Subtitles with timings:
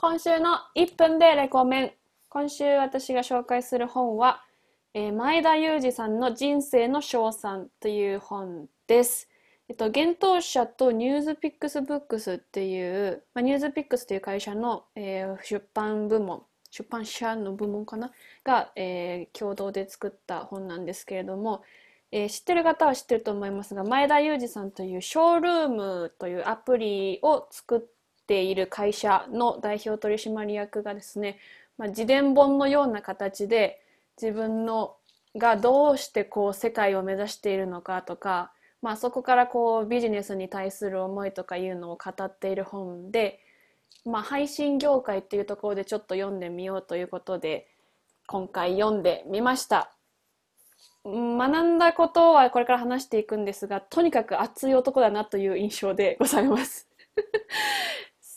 [0.00, 1.92] 今週の1分でレコメン。
[2.28, 4.44] 今週私が紹介する本は、
[4.94, 9.28] えー前田裕二さんの人生の勝算という本です。
[9.68, 18.12] えっと、幻冬舎と NewsPicks Books っていう、まあ、 NewsPicks という会社の、えー出版部門、出版社の部門かな？
[18.44, 21.64] が、えー共同で作った本なんですけれども、
[22.12, 27.80] えー知ってる方は知ってると思いますが、前田裕二さんというショールームというアプリを作っ
[28.28, 31.38] ている会社の代表取締役がですね、
[31.78, 33.80] まあ、自伝本のような形で
[34.20, 34.96] 自分の
[35.36, 43.40] がどうしてこう世界を目指しているのかとか、まあ、そこからこうビジネスに対する思いとかいうのを語っている本で、
[44.04, 47.68] まあ、配信業界っていうところでちょっと読んでみようということで
[48.26, 49.92] 今回読んでみました。
[51.04, 56.88] 学んだことはこれから話していくんですが、とにかく熱い男だなという印象でございます。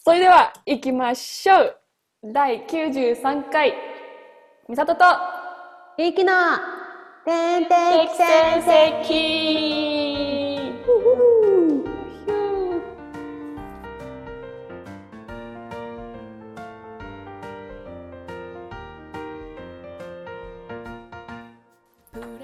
[0.04, 1.78] それでは行きましょう。
[2.24, 3.76] 第93回、
[4.68, 5.06] みさとと。
[5.96, 6.34] ゆうきの。
[7.24, 9.12] 天敵敵戦戦績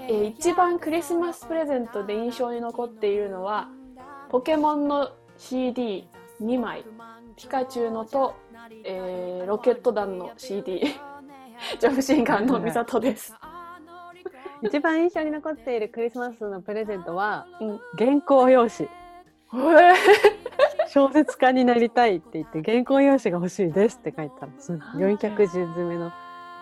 [0.06, 3.66] えー一番クリスマスプレゼントで印象に残っているのは
[4.30, 5.10] ポケモンの
[5.40, 6.84] CD2 枚
[7.38, 8.34] ピカチュウのと、
[8.84, 10.80] えーロケット団の CD
[11.78, 13.34] ジャンプシンガーのミサトです、
[14.60, 18.88] 一番印象に残っているクリスマスのプレゼントはうん、原稿用紙。
[19.54, 19.94] え
[20.88, 24.72] 小説家になりたいって言って原稿用紙が欲しいですって書いたらす。
[24.72, 26.06] 400字詰めの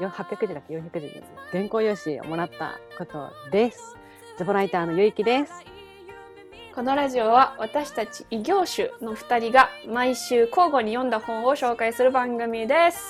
[0.00, 1.32] よ800字だっけ？400字です。
[1.52, 3.96] 原稿用紙をもらったことです。
[4.36, 5.75] ズボライターのゆいきです
[6.76, 13.00] このラジオは私たち異業種の2人が毎週交互に読んだ本を紹介する番組です。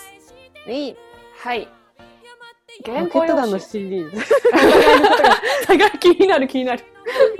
[0.68, 0.96] いい。
[1.36, 1.66] はい。
[2.86, 3.10] ロ原稿用紙。
[3.10, 4.10] ケット団の CD が
[5.98, 6.84] 気になる気になる。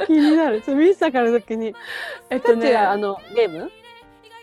[0.08, 0.60] 気になる。
[0.64, 1.72] それ見せたから時に。
[2.28, 3.70] えっピカチュウはあのゲーム？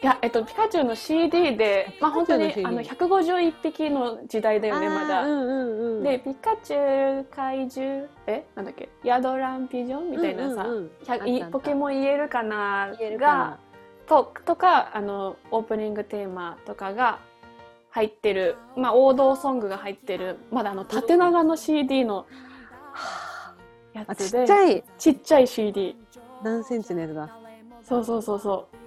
[0.04, 5.24] いや、えっと、ピカチュウの CD で、まあ本当にあの CD 151匹の時代だよね、まだ。
[5.24, 6.04] うんうんうん。
[6.04, 8.44] で、ピカチュウ、怪獣、え？
[8.54, 8.90] なんだっけ？
[9.06, 11.52] ヤドランピジョンみたいなさ、うんうんうん。
[11.52, 12.92] ポケモン言えるかな？
[13.18, 13.60] が、
[14.06, 17.20] ととか、あの、オープニングテーマとかが
[17.92, 22.26] 入ってる、まあ王道ソングが入ってる、まだあの縦長の CD の
[23.94, 24.84] やあちっつで、ちゃい。
[24.98, 25.96] ちっちゃい CD。
[26.44, 27.38] 何センチのやつだ？
[27.84, 28.83] そうそうそうそう。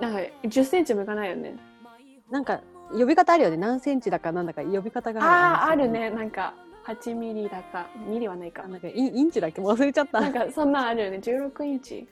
[0.00, 1.56] なんか10センチもいかないよね。
[2.30, 2.60] なんか
[2.92, 6.10] 呼び方あるよね何センチだかなんだか呼び方がああ、あるねね。
[6.10, 6.54] なんか、
[6.86, 8.68] 8ミリだか、ミリはないかあ。
[8.68, 9.60] なんかインインチだっけ？
[9.60, 11.18] 忘れちゃったなんか、そんなんあるよね。
[11.18, 12.08] 16インチ。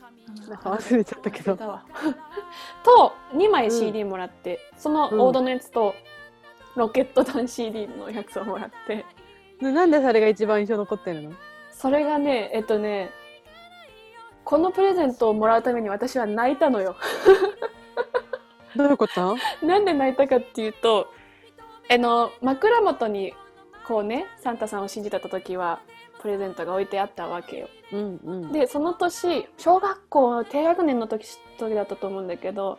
[0.48, 1.56] なんか忘れちゃったけど。
[2.84, 5.94] と、2枚 CD もらって、その王道のやつと、
[6.76, 9.04] ロケット団 CD のやつをもらって、
[9.60, 11.32] でなんでそれが一番印象残ってるの？
[11.72, 13.10] それがね、えっとね、
[14.48, 16.96] このプレゼントをもらうために私は泣いたのよ。
[18.74, 19.36] どういうこと？
[19.62, 21.12] なんで泣いたかっていうと、
[21.90, 23.34] あの、枕元に、
[23.86, 25.80] こうね、サンタさんを信じてた時は、
[26.22, 27.68] プレゼントが置いてあったわけよ。
[27.92, 31.26] うんうんでその年小学校低学年の時
[31.58, 32.78] 時だったと思うんだけど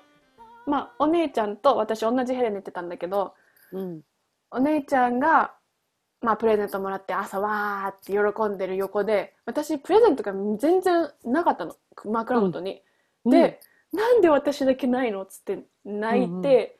[0.65, 3.33] まあお姉ちゃんと私同じ部屋で寝てたんだけど
[3.71, 4.01] うん
[4.49, 5.53] お姉ちゃんが、
[6.21, 11.75] まあ、プレゼントもらって朝わーって喜んでる横で私プレゼントが全然なかったの。
[12.05, 12.81] 枕元に。
[13.25, 13.59] で、
[13.93, 16.77] なんで私だけないのっつって泣いて、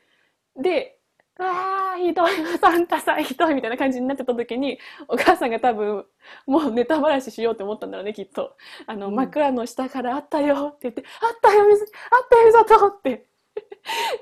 [0.56, 1.00] で
[1.40, 6.06] 「あーひどいサンタさんひどい」みたいな感じになってた時にお母さんが多分
[6.46, 8.58] もうネタばらししようって思ったんだろうねきっと。
[8.88, 9.16] あの、うん。
[9.16, 13.26] 枕の下から「あったよ」って言って「あったよ水あったよ水と」って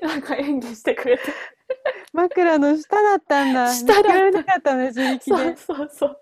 [0.00, 1.24] なんか演技してくれて
[2.12, 3.72] 枕の下だったんだ。
[3.72, 4.30] 下だった。
[4.30, 6.20] なかったね自力そうでそうそう。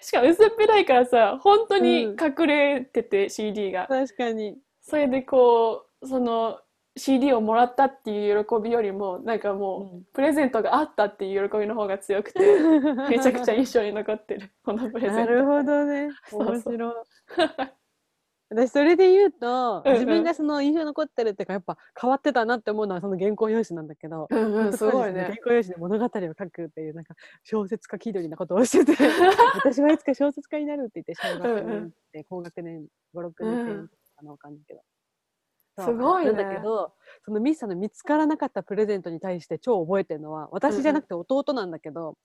[0.00, 2.16] しかも薄っぺらいからさ本当にうん。
[2.20, 3.86] 隠れてて、CD が。
[3.88, 4.58] 確かに。
[4.80, 6.60] それでこうその
[6.96, 10.04] CD をもらったっていう喜びよりもなんかもう、うん。
[10.12, 12.40] プレゼントがあったっていう喜びの方が強くて
[13.08, 15.32] めちゃくちゃ印象に残ってるこのプレゼント。
[15.32, 16.10] なるほどね。
[16.28, 16.76] そうそう。
[16.76, 17.68] 面白い
[18.50, 19.92] 私それで言うと、うんうん。
[19.94, 25.22] 自分がその印象に残ってるっていうかやっぱ変わってたなって思うのはその原稿用紙なんだけど、うんうんすごいね。
[25.22, 27.14] 原稿用紙で物語を書くっていうなんか
[27.44, 28.96] 小説家気取りなことをしてて
[29.54, 34.80] 私はいつか小説家になるって言って小学うんうん年って高学年56年生かなわかんないけど、
[35.84, 36.32] すごいね。
[36.32, 36.92] なんだけど
[37.24, 42.16] そのミスさんの見つからなかったプレゼントに対して超覚えてるのは私じゃなくて弟なんだけど、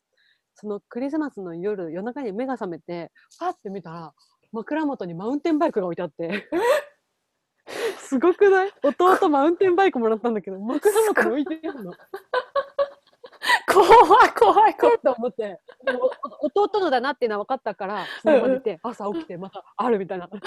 [0.55, 4.13] そのクリスマスの夜夜中に目が覚めてパッて見たら
[4.53, 6.47] 枕元にマウンテンバイクが置いてあって。
[7.97, 8.71] すごくない？
[8.83, 11.93] 弟マウンテンバイクもらったんだけど枕元に置いてあるの。
[13.67, 13.85] 怖
[14.25, 14.99] い怖い怖い。
[14.99, 15.59] と思って。
[16.41, 20.29] 弟のだなっていうのは分かったからその場にいて朝起きてまたあるみたいな。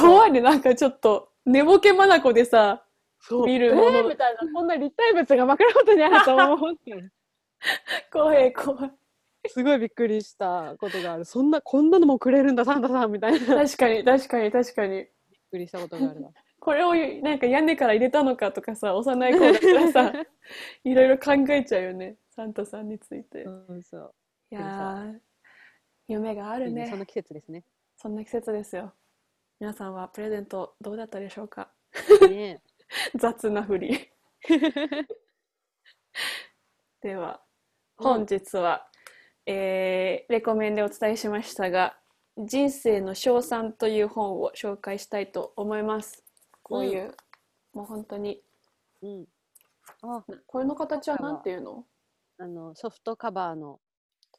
[0.00, 2.82] 怖いね、なんかちょっと、寝ぼけまなこでさ、
[3.30, 3.98] 見るもの。
[3.98, 4.52] えーみたいな。
[4.52, 7.04] こんな立体物が枕元にあると思って
[8.10, 8.92] 怖い怖い。
[9.48, 15.06] すごいびっくりしたことがあるそんなこんなのもくれるんだサンタさんみたいなびっ確かに確かに確かに。
[15.50, 20.12] くりしたことがあるわこれをなんか屋根から入れたのかとかさ、幼い子だったらさ、
[20.82, 23.42] いろいろ考えちゃうよね、サンタさんについて。
[23.42, 24.14] いそうそう
[24.50, 25.20] やー、
[26.08, 26.88] 夢があるね。
[26.90, 27.62] その季節ですね
[27.96, 28.92] そんな季節ですよ。
[29.60, 31.70] 皆さんはプレゼントどうだったでしょうか？
[32.28, 32.60] ね
[33.14, 34.10] 雑なふり。
[37.00, 37.40] では、
[37.98, 38.90] うん本日は、
[39.46, 41.96] えーレコメンでお伝えしましたが、
[42.36, 46.24] 人生の賞賛という本を紹介したいと思います。
[46.62, 47.14] こういう、
[47.72, 48.42] もう本当に、
[49.02, 49.24] うん
[50.02, 51.84] あこれの形は何ていうの？
[52.38, 53.78] あのソフトカバーの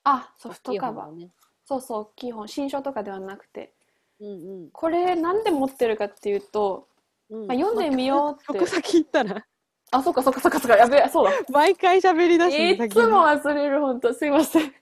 [0.03, 1.11] あ、ソフトカバー。
[1.15, 1.29] ね
[1.65, 2.47] そうそう、大きい本。
[2.47, 3.73] 新書とかではなくて。
[4.19, 6.87] うんこれなんで持ってるかっていうと、
[7.29, 8.65] うんうんまあ、読んでみようってそこ。
[8.65, 9.45] 先行ったら
[9.91, 11.31] あ、そっかそっかそっかそっか、やべえ、そうだ。
[11.49, 14.73] 毎回喋り出すいつも忘れる、本当すいません。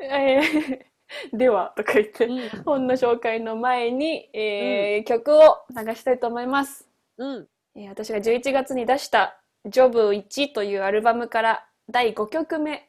[0.00, 0.40] え
[1.32, 6.88] ーでは、とか言って、うん本の紹介の前に、えー曲を流したいと思います。
[7.18, 12.88] うんえー私が11月に出した「ジョブ1」というアルバムから第5曲目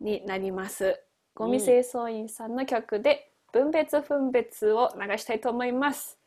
[0.00, 1.00] になります。
[1.34, 6.18] ゴミ清掃員さんの曲で「分別分別」を流したいと思います。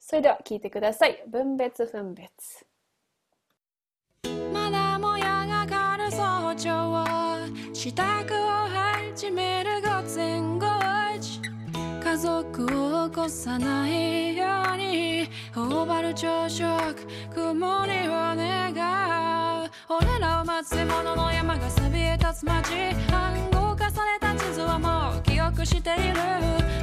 [0.00, 1.22] それでは聴いてください。
[1.26, 2.66] 分別分別。
[4.52, 7.17] まだもやがかる早朝
[7.78, 8.66] 支度を
[9.14, 11.40] 始める午前5時。
[12.02, 18.72] 家族を起こさないように頬張る朝食曇りを願
[19.64, 22.74] う俺らを待つ者の山がそびえ立つ街
[23.12, 26.14] 暗号化された地図はもう記憶している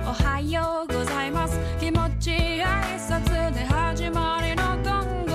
[0.08, 5.34] おはようございます気持ちいい挨拶で始まりのゴング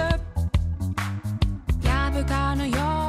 [1.86, 2.99] 破かぬよう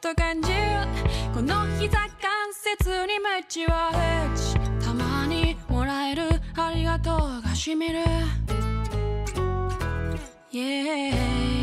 [0.00, 0.56] と感じる。
[1.34, 2.08] この膝関
[2.52, 4.54] 節に鞭を打ち
[4.84, 6.22] たまにもらえる
[6.56, 8.00] ありがとうがしみる。
[10.50, 11.57] Yeah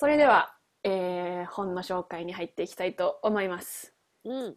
[0.00, 3.92] それでは、えー本の紹介に入っていきたいと思います。
[4.24, 4.56] うん。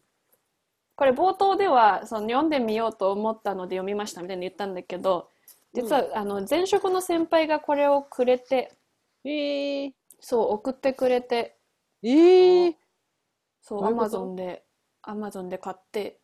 [0.95, 5.27] これ冒頭ではその読んでみようと思ったので読みましたみたいに言ったんだけど
[5.73, 8.71] 実は、あの前職の先輩がこれをくれて
[9.25, 11.57] えー、そう送ってくれて
[12.03, 12.73] えー、
[13.61, 14.63] そうアマゾンで
[15.01, 16.21] アマゾンで買って、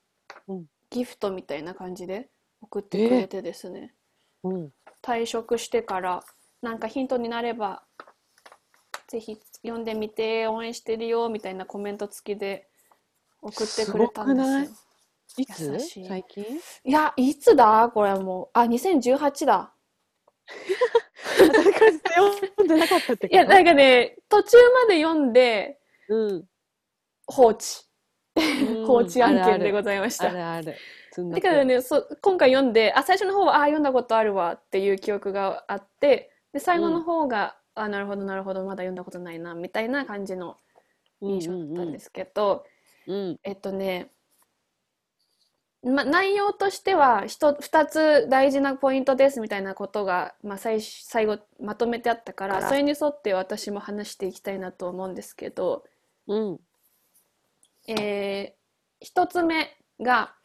[0.47, 0.65] うん。
[0.91, 2.29] ギフトみたいな感じで
[2.61, 3.93] 送ってくれてですね、
[4.43, 4.69] うん。
[5.01, 6.23] 退職してから
[6.61, 7.83] なんかヒントになれば
[9.09, 12.67] ぜひ読んでみて応援してるよみたいなコメント付きで
[13.41, 14.65] 送ってくれたんですよ。
[15.27, 15.81] すごくない？
[15.81, 16.07] いつ？
[16.07, 16.43] 最近？
[16.85, 17.89] いやいつだ？
[17.91, 18.49] これもう。
[18.53, 19.73] あ2018だ。
[21.37, 26.45] 読んでなかったっていやなんかね途中まで読んでうん。
[27.25, 27.65] 放置。
[28.35, 28.85] うん。
[28.85, 30.75] 放置案件であございました、るある。
[31.31, 40.57] だからねそ今回読んであ最初の方はあ読んだことあるわっていう記憶があってで最後の方が、あなるほどなるほどまだ読んだことないなみたいな感じの
[41.21, 42.65] 印象だったんですけど、
[43.07, 43.39] うん。
[43.43, 44.11] えっとね、
[45.83, 55.83] ま、内容としては一2つ大事なポイントですみたいなことが、まあ、最最後まとめてあったからそれに沿って私も話していきたいなと思うんですけど、
[56.27, 56.59] うん。
[57.87, 58.55] え
[59.01, 60.35] 1つ目が、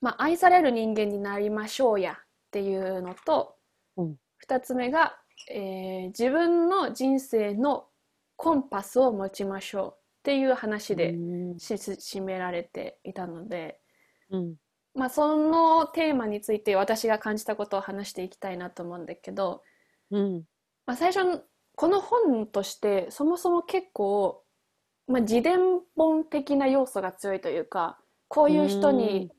[0.00, 2.16] まあ、愛される人間になりましょうやっ
[2.50, 3.56] ていうのと、
[3.96, 4.16] うん
[4.48, 5.16] 2つ目が、
[5.50, 7.88] えー自分の人生の
[8.36, 13.80] コンパスを持ちましょうっていう話で締められていたので。
[14.30, 14.54] うん。
[14.94, 19.62] まあ、そのテーマについて私が感じたことを話していきたいなと思うんだけど、
[20.10, 20.44] うん。
[20.86, 21.42] まあ、最初の
[21.76, 24.42] この本としてそもそも結構、
[25.06, 25.58] まあ、自伝
[25.94, 29.30] 本的な要素が強いというかこういう人に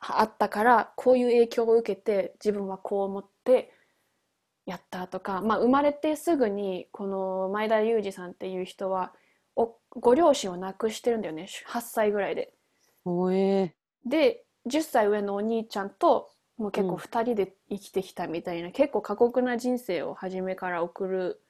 [0.00, 3.72] 会ったからこういう影響を受けて自分はこう思って
[4.68, 9.14] やったとか、まあ、生まれてすぐにこの前田裕二さんっていう人は
[9.56, 12.52] おご両親を亡くしてるんだよね8歳ぐらいで。
[13.04, 21.42] おえで10歳上のお兄ちゃんともう結構うん2人で生きてきたみたいな、結構過酷な人生を初めから送る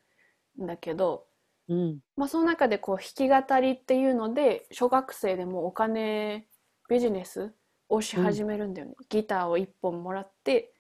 [0.63, 1.25] んだけど、
[1.69, 1.99] うん。
[2.17, 6.47] まあ、その中でこう弾き語りっていうので小学生でもお金
[6.89, 7.53] ビジネス
[7.89, 10.73] をし始めるんだよね、ギターを1本もらって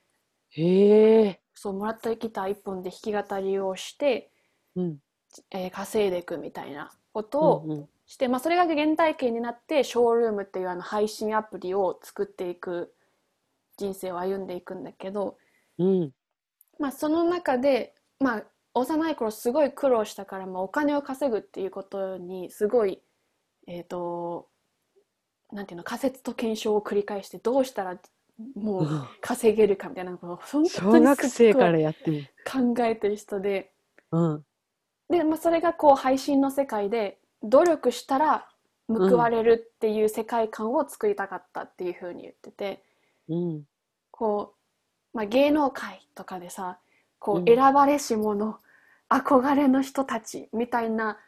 [0.50, 1.40] へえ。
[1.58, 4.30] そうもらったギター1本で弾き語りをして、
[4.76, 4.98] うん。
[5.50, 12.94] えー稼いでいくみたいなことをうんうんして、まあ、それが原体験になってショールームっていうあの配信アプリを作っていく
[13.76, 15.36] 人生を歩んでいくんだけど、
[15.76, 16.12] うん。
[16.78, 23.02] まあ、その中で、まあ、幼い頃すごい苦労したから、まあ、お金を稼ぐっていうことにすごい
[23.68, 24.48] えっ、と
[25.52, 27.98] なんていうの仮説と検証を繰り返してどうしたら
[28.54, 32.26] もう稼げるかみたいなことを本当小に学生からやってる。
[32.50, 33.72] 考えてる人で。
[34.12, 34.44] うん。
[35.10, 38.48] で、まあ、それがこう配信の世界で努力したら
[38.88, 42.82] 報われるっていう世界観を作りたかったっていうふうに言ってて、
[43.28, 43.62] うん。
[44.10, 44.54] こ
[45.14, 46.78] う、まあ、芸能界とかでさ
[47.18, 48.60] こううん選ばれし者、
[49.08, 51.18] 憧れの人たちみたいな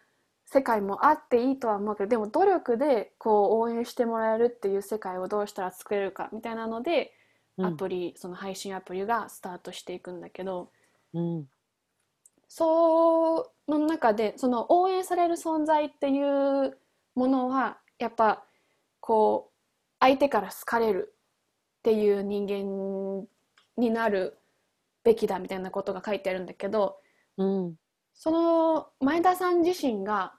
[0.52, 7.12] 世界もあっていいとは思うけどでも努力でこう応援してもらえるっていう世界をどうしたら作れるかみたいなので、
[7.56, 10.70] うんアプリその配信アプリがスタートしていくんだけど。
[11.12, 11.46] うん。
[12.48, 16.78] その中でその応援される存在っていう
[17.14, 18.44] ものはやっぱ
[19.00, 19.54] こう
[20.00, 21.14] 相手から好かれる
[21.78, 23.28] っていう人間
[23.76, 24.38] になる
[25.04, 26.96] べきだみたいなことが書いてあるんだけど
[27.36, 27.74] うん。
[28.14, 30.32] その前田さん自身が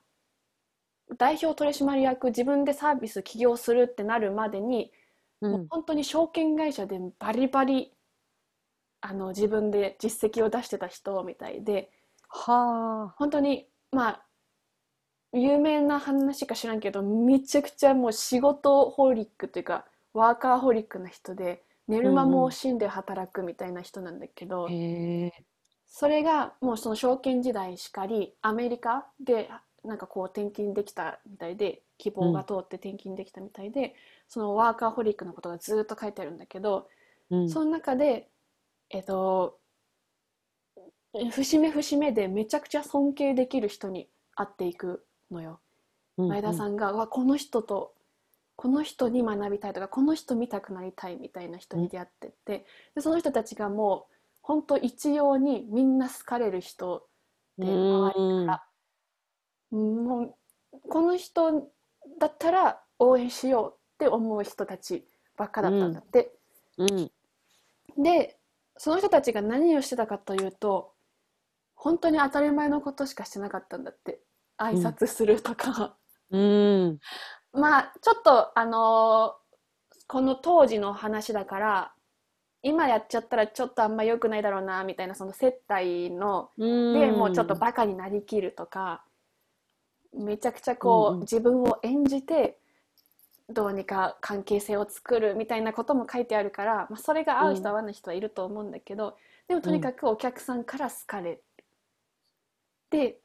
[1.18, 4.92] 代表取締役自分でサービス起業するってなるまでに
[5.42, 5.50] う。
[5.50, 7.94] もうん本当に証券会社でバリバリ
[9.02, 11.92] あの自分で実績を出してた人みたいで。
[12.30, 13.16] はあ。
[13.18, 14.26] 本当にまあ
[15.34, 25.46] 有名な話か知らんけどめちゃくちゃもう仕事ホリックというかワーカーホリックな人で寝る間も惜しんで働くみたいな人なんだけど、へえ。
[25.86, 29.50] それがもうその証券時代しかりアメリカで
[29.84, 33.96] なんかこう転勤できたみたいで希望が通って転勤できたみたいで、
[34.28, 36.88] そのワーカーホリックのことがずっと書いてあるんだけど、
[37.30, 37.50] うん。
[37.50, 38.30] その中で、
[38.90, 39.58] えっと、
[41.14, 45.60] え節目節目でめちゃくちゃ尊敬できる人に会っていくのよ。
[46.18, 46.74] 前田さん。
[46.74, 47.94] んが、うわこの人と
[48.62, 57.08] この人に学びたいとかこの人見たくなりたいみたいな人に出会ってってでその人たちがもう本当一様にみんな好かれる人
[57.58, 58.64] で周りから
[59.72, 60.36] も
[60.74, 61.72] うこの人
[62.20, 65.06] だったら応援しようって思う人たち
[65.38, 66.34] ばっかだったんだって。
[66.78, 67.12] うん。
[67.98, 68.38] で
[68.78, 70.94] その人たちが何をしてたかというと
[71.76, 74.22] 本当に当たり前のことしかしてなかったんだって
[74.58, 75.96] 挨拶するとか、
[76.30, 77.00] うん。
[77.54, 79.42] まあちょっとあのー
[80.08, 81.94] この当時の話だから
[82.64, 87.00] 今やっちゃったらちょっとあんま良くないだろうなみたいなその接待のうん。
[87.00, 89.06] でもうちょっとバカになりきるとか
[90.14, 92.58] めちゃくちゃこう、うんうん自分を演じて
[93.50, 101.44] どうにか関係性を作るみたいなことも書いてあるから、まあ、それが合う人合わない人はいると思うんだけど、でもとにかくお客さんから好かれる。
[102.90, 103.18] で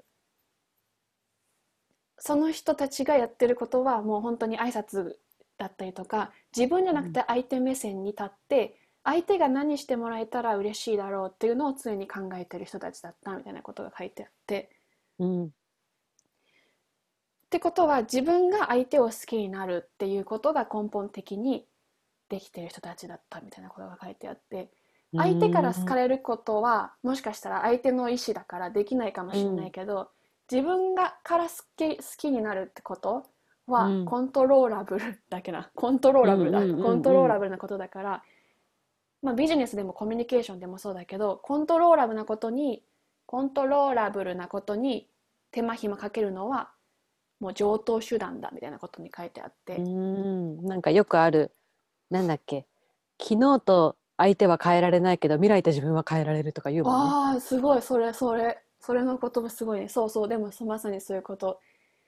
[2.18, 5.14] その人たちがやってることはもう本当に挨拶
[5.58, 14.70] だったりとか自分じゃなくて相手目線に立って、相手が何してもらえたら嬉しいだろうっていうのを常に考えてる人たちだったみたいなことが書いてあって。
[15.20, 15.50] うん。
[17.46, 21.64] ってことは自分が相手を好きになるっていうことが根本的に
[22.28, 24.70] できてる人たちだったみたいなことが書いてあって
[25.14, 30.10] 相手から好かれることはもしかしたら相手の意思だからできないかもしれないけど、
[30.50, 33.24] 自分がから好き好きになるってこと
[33.66, 34.04] はうん。
[34.04, 36.84] コントローラブルだっけなコントローラブルだ、うんうんうんうん。
[36.84, 38.22] コントローラブルなことだから、
[39.22, 42.82] まあ、ビジネスでもコミュニケーションでもそうだけどコントローラブなことに
[43.26, 45.08] コントローラブルなことに
[45.50, 46.70] 手間暇かけるのは
[47.40, 50.64] もう上等手段だみたいなことに書いてあって、うん。
[50.64, 51.52] なんかよくある、
[52.10, 52.66] なんだっけ。
[53.20, 57.10] 昨日と相手は変えられないけど、未来と自分は変えられるとか言うもんね。
[57.12, 58.62] ああすごいそれそれ。
[58.78, 59.88] それの言葉すごいね。
[59.88, 60.28] そうそう。
[60.28, 61.60] でもそまさにそういうこと。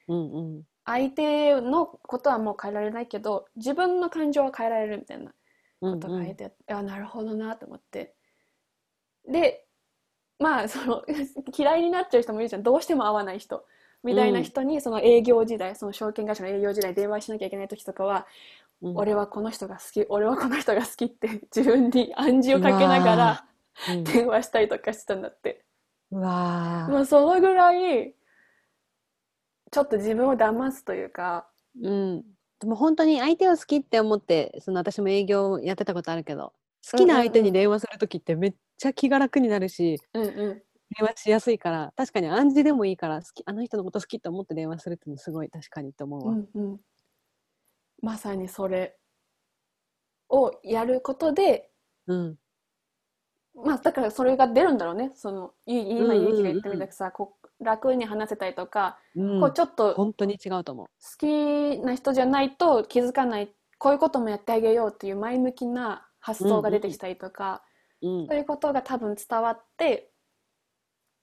[0.06, 0.62] うんうん。
[0.84, 5.34] 相手のことはもう変えられないけど自分の感情は変えられるみたいな
[5.82, 8.14] うんことが書いてあって、あなるほどなと思って。
[9.28, 9.66] で
[10.38, 11.04] まあその
[11.56, 12.62] 嫌いになっちゃう人もいるじゃん。
[12.62, 13.66] どうしても会わない人
[14.04, 18.26] みたいな人にその営業時代その証券会社の営業時代電話しなきゃいけない時とかは、
[18.82, 18.96] うん。
[18.96, 23.44] 俺はこの人が好き俺はこの人が好きって 自分に暗示をかけながら
[23.90, 24.04] うん。
[24.04, 25.64] 電話したりとかしてたんだって。
[26.10, 26.92] うわー。
[26.92, 28.14] まあそのぐらい
[29.70, 31.48] ちょっと自分を騙すというか
[31.80, 32.24] うん。
[32.60, 36.52] でも本当に相手を好きって思って、その私も営業やってたことあるけど、
[36.90, 40.62] 好きな相手に電話するときってめっちゃ気が楽になるし、うんうん
[40.96, 46.34] 電話しやすいから、確かに暗示でもいいから、好き、あの人のこと好きって思って電話するっていうのすごい確かにと思ううわ。
[46.34, 46.80] んうん
[48.00, 48.96] まさにそれ
[50.28, 51.70] をやることで
[52.06, 52.38] うん。
[53.54, 67.62] まあだからそれが出るんだろうねそのい今うんうきが言ったみたくさこう楽に話せたりとか、うんこうちょっと好本当に違うと思きな人じゃないと気づかないこういうこともやってあげようっていう前向きな発想が出てきたりとか、
[68.00, 68.08] う。
[68.08, 70.12] うんそういうことが多分伝わって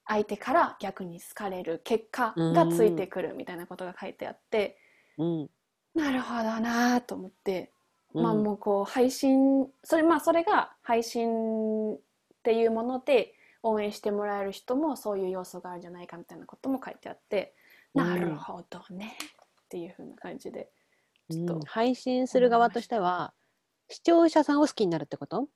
[0.08, 4.78] 相手から逆に好かれる結果がついてくるみたいなことが書いてあって、
[5.18, 5.50] うん。
[5.96, 7.72] なるほどなと思って、
[8.14, 8.24] うん。
[8.24, 11.98] まあもうこう配信それまあそれが配信っ
[12.44, 17.56] ていうもので応援してもらえる人もそういう要素があるんじゃないかみたいなことも書いてあって、
[17.96, 18.06] うん。
[18.06, 19.18] なるほどね
[19.66, 20.70] っていう風な感じで
[21.32, 21.62] ちょっとうん。
[21.62, 23.34] 配信する側としては、
[23.90, 25.48] 視聴者さんを好きになるってこと？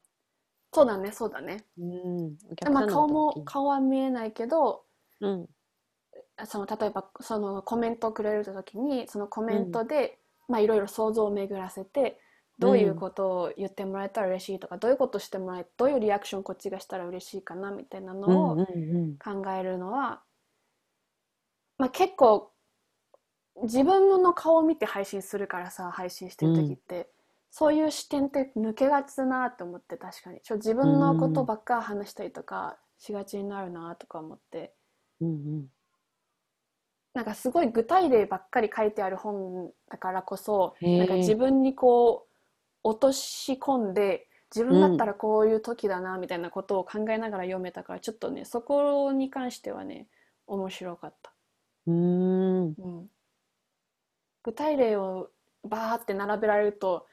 [0.71, 2.37] そうだねそうだね、うん。
[2.51, 4.83] お客まあ、さんの顔も顔は見えないけど
[5.21, 5.49] うん。
[6.45, 12.19] その例えばそのコメントをくれる時にそのコメントで、まあいろいろ想像を巡らせて
[12.59, 18.67] どういうことを言ってもらえたら嬉しいとか、どういうことしてもらえどういうリアクションこっちがしたら嬉しいかなみたいなのをうんうんう
[19.07, 19.43] ん。
[19.43, 20.21] 考えるのは、
[21.77, 22.51] まあ、結構
[23.63, 27.09] 自分の顔を見て配信するからさ配信してる時って、
[27.51, 34.73] そういう視点って抜けがちだなって思って確かにちょ自分のことばっか話したりとかしがちになるなとか思って。
[35.21, 35.69] うん
[37.13, 42.35] なんかすごい具体例ばっかり書いてある本だからこそなんか自分にこう
[42.83, 50.07] 落とし込んで自分だったらこういう時だなみたいなことを考えながら読めたからちょっとねそこに関してはね
[50.47, 51.33] 面白かった、
[51.87, 52.65] うん。
[52.65, 52.75] うん。
[52.77, 53.09] うん、
[54.43, 55.31] 具体例を
[55.63, 57.07] バーって並べられると、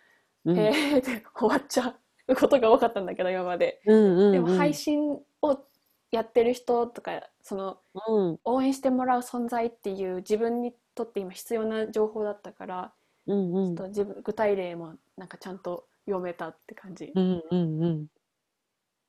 [0.47, 0.59] うん。
[0.59, 1.95] へーって終わっちゃ
[2.29, 3.81] うことが多かったんだけど今まで。
[3.87, 4.33] うんうんうん。
[4.33, 5.67] でも配信を
[6.13, 7.79] やってる人とかその
[8.09, 8.41] うん。
[8.45, 12.93] 応援してもらう存在っていう自分にとって今必要な情報だったから、
[13.27, 13.77] うんうん。
[13.77, 17.13] ちょっと自分具体例もなんかちゃんと読めたって感じ。
[17.15, 18.07] うんうんうん。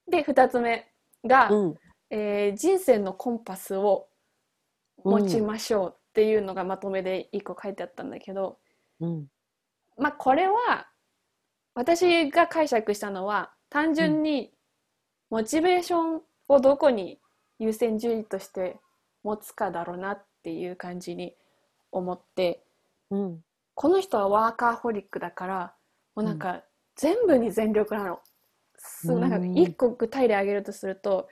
[0.10, 0.92] で2つ目
[1.26, 1.76] が、うん。
[2.10, 4.08] えー人生のコンパスを
[5.04, 8.58] 持ちましょうっていうのがまとめで1個書いてあったんだけど、
[9.00, 9.28] うん。
[9.98, 10.88] まあこれは
[11.78, 14.50] 私が解釈したのは単純に
[15.30, 17.20] モチベーションをどこに
[17.60, 18.78] 優先順位として
[19.24, 21.36] 持つかだろうなっていう感じに
[21.92, 22.64] 思って
[23.12, 23.42] うん。
[23.76, 25.74] この人はワーカーホリックだから
[26.16, 26.64] もうなんか
[26.96, 28.22] 全部に全力なの。
[28.80, 29.22] すうん。
[29.22, 31.28] なんか一個具体例挙げるとすると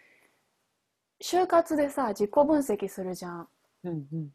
[1.23, 3.47] 就活でさ自己分析するじゃん。
[3.85, 4.29] うんうん。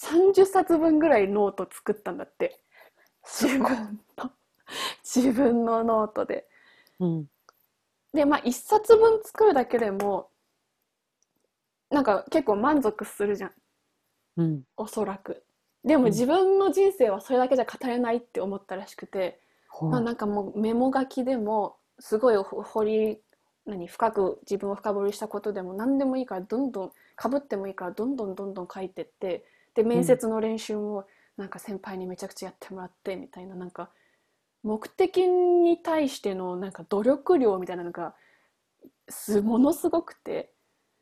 [0.00, 2.60] 30冊分ぐらいノート作ったんだって。
[3.24, 4.30] 自分の
[5.14, 6.46] 自分のノートで。
[7.00, 7.26] うん。
[8.12, 10.30] でまあ1冊分作るだけでも
[11.90, 13.52] なんか結構満足するじゃん。
[14.36, 14.62] うん。
[14.76, 15.44] おそらく。
[15.84, 16.10] でもうん。
[16.10, 19.90] 自分の人生はそれだけじゃ語れないって思ったらしくて、ほう。
[19.90, 23.18] まあ、なんかもうメモ書きでもすごいほ掘り
[23.66, 29.44] 何深く自分を深掘りしたことでも何でもいいからどんどんかぶってもいいからどんどんどんどん書いてって
[29.74, 33.90] で面接の練習もなんか先輩にめちゃくちゃやってもらってみたいななんか
[34.62, 38.14] 目的に対してのなんか努力量みたいなのが
[39.08, 40.52] すものすごくて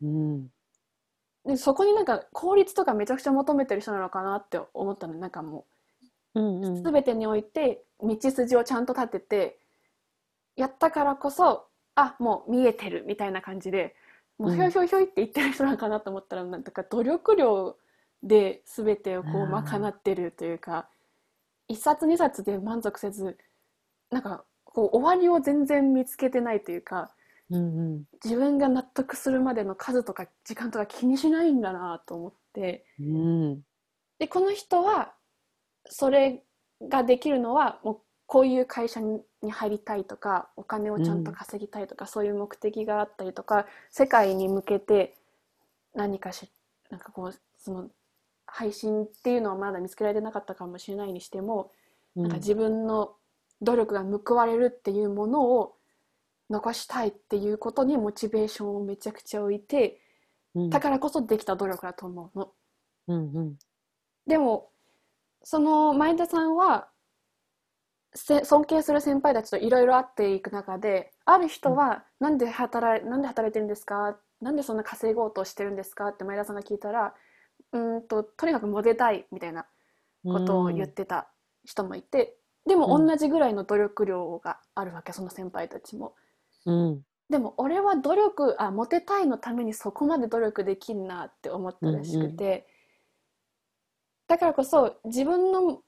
[0.02, 0.48] うん。
[1.44, 5.64] でそこになんか効率とかめちゃくちゃ求めてる人なのかなって思ったのなんかも
[6.34, 6.66] うんう。
[6.68, 9.58] うん全てにおいて道筋をちゃんと立てて
[10.56, 13.94] やったからこそあもう見えてるみたいな感じで
[14.38, 17.76] もうひょいひょいひょいって言ってる人なのかなと思ったらなんか努力量
[18.22, 20.88] で全てをこう賄ってるというか
[21.68, 23.38] 一冊二冊で満足せず
[24.10, 27.10] なんかこう終わりを全然見つけてないというか
[27.50, 28.04] うんうん。
[28.24, 33.60] 自分が納得するまでの数とか時間とか気にしないんだなと思ってうん。
[34.18, 35.12] でこの人は
[35.88, 36.42] それ
[36.82, 45.14] ができるのはもうこういう会社にに入りたいとかお金をちゃんと稼ぎたいとか、そういう目的があったりとか世界に向けて
[45.94, 46.50] 何かし
[46.90, 47.88] なんかこうその
[48.44, 51.70] 配信っていうのはまだ見つけられてなかったかもしれないにしても、
[52.16, 53.15] なんか自分の
[53.62, 55.76] 努力が報われるっていうものを
[56.50, 60.00] 残したいっていうことにモチベーションをめちゃくちゃ置いて
[60.54, 62.52] うんだからこそできた努力だと思うの。
[63.08, 63.58] うんうん。
[64.26, 64.70] でも
[65.42, 66.88] その前田さんは
[68.14, 76.08] せ尊敬する先輩たちといろいろ会っていく中である人は「なんで働いなんで働いてるんですか?」なんでそんな稼ごうとしてるんですか？
[76.08, 77.14] って前田さんが聞いたら
[77.72, 79.66] うーんととにかくモテたいみたいな
[80.24, 81.28] ことを言ってた
[81.64, 86.14] 人もいて、でもうん同じぐらいの努力量があるわけその先輩たちも。
[86.64, 87.02] うん。
[87.28, 92.66] でも俺は努力あモテたいのためにそこまで努力できんなって思ったらしくて、
[94.28, 95.80] だからこそ自分の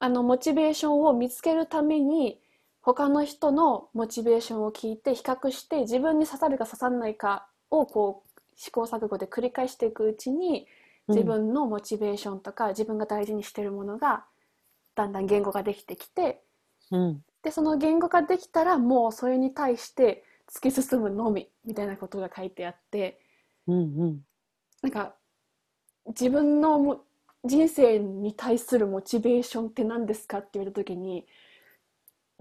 [0.00, 2.40] あのモチベーションを見つけるために
[2.80, 10.66] 他の人のモチベーションを聞いて比較して自分に刺さるか刺さらないかをこう試行錯誤で繰り返していくうちに
[11.08, 14.24] 自分のモチベーションとか自分が大事にしてるものが
[14.98, 16.42] だんだん言語化できてきて
[16.90, 17.22] うん。
[17.42, 23.20] でその言語化できたらもうそれに対して突き進むのみみたいなことが書いてあって
[23.68, 24.20] うんうん。
[24.82, 25.14] なんか
[26.08, 27.04] 自分のも
[27.44, 31.26] 人生に対するモチベーションって何ですかって言われた時に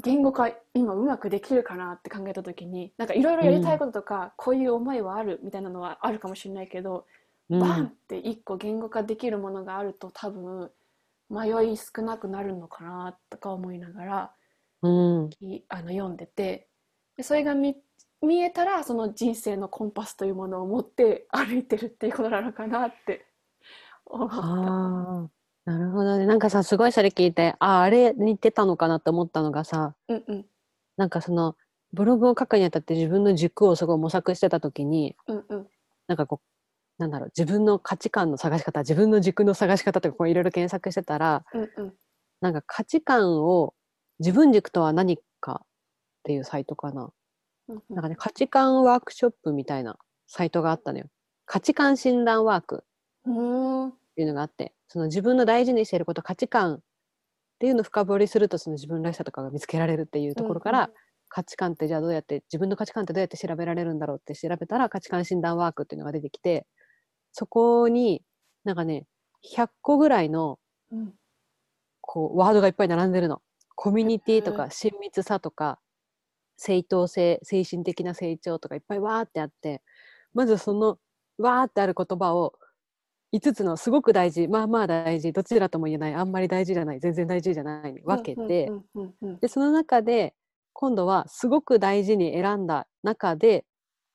[0.03, 7.03] 言語化今うまくできるかなって考えた時になんかいろいろやりたいこととか、こういう思いはあるみたいなのはあるかもしれないけど、うん
[7.49, 10.69] バンって一個言語化できるものがあると多分
[11.29, 14.31] 迷い少なくなるのかなとか思いながら
[14.81, 15.29] うん。
[15.29, 16.69] きあの読んでて
[17.15, 17.75] でそれが見
[18.21, 23.25] 見えたらその人生のコンパスというものを持って歩いてるっていうことなのかなって
[24.05, 25.37] 思った。
[25.71, 26.25] なるほどね。
[26.25, 30.45] なんかさ、すごいそれ聞いて、ああ、あれに似てたのかなって思ったのがさ、うんうん
[30.95, 31.55] なんかその、
[31.93, 35.67] ブログを書くにあたって自分の軸をすごい模索してた時に、うんうん
[36.07, 36.56] なんかこう、
[36.97, 41.93] なんだろう、自分の価値観の探し方、自分の軸の探し方とかこういろいろ検索してたら、うんうん
[42.39, 43.73] なんか価値観を、
[44.19, 45.67] 自分軸とは何かっ
[46.23, 47.11] ていうサイトかな。
[47.67, 51.07] うんなんかね、価値観ワークショップみたいなサイトがあったのよ。
[51.47, 52.83] 価値観診断ワーク
[53.25, 56.79] うんっていうのがあって、その自分の大事にしていること、価値観っ
[57.59, 60.91] ていうのを深掘りすると、その自分らしさとかが見つけられるっていうところから、
[61.29, 66.67] 価値観ってじゃあどうやって、自分の価値観ってどうやって調べられるんだろうって調べたら、価値観診断ワークっていうのが出てきて、
[67.37, 68.23] そこに
[68.63, 69.05] なんかね、
[69.55, 70.57] 100個ぐらいの
[70.91, 71.13] うん。
[72.01, 73.41] こうワードがいっぱい並んでるの。
[73.75, 75.77] コミュニティとへか親密さとか
[76.57, 79.83] 正当性精神的な成長とかいっぱいわーってあって
[80.33, 80.97] まずその
[81.37, 82.53] わーってある言葉を
[83.35, 88.71] 5つのすごく大事まあまあ大事どちらとも言えないあんまり大事じゃない全然大事じゃないに分けて、
[89.41, 90.33] でその中で
[90.73, 93.65] 今度はすごく大事に選んだ中で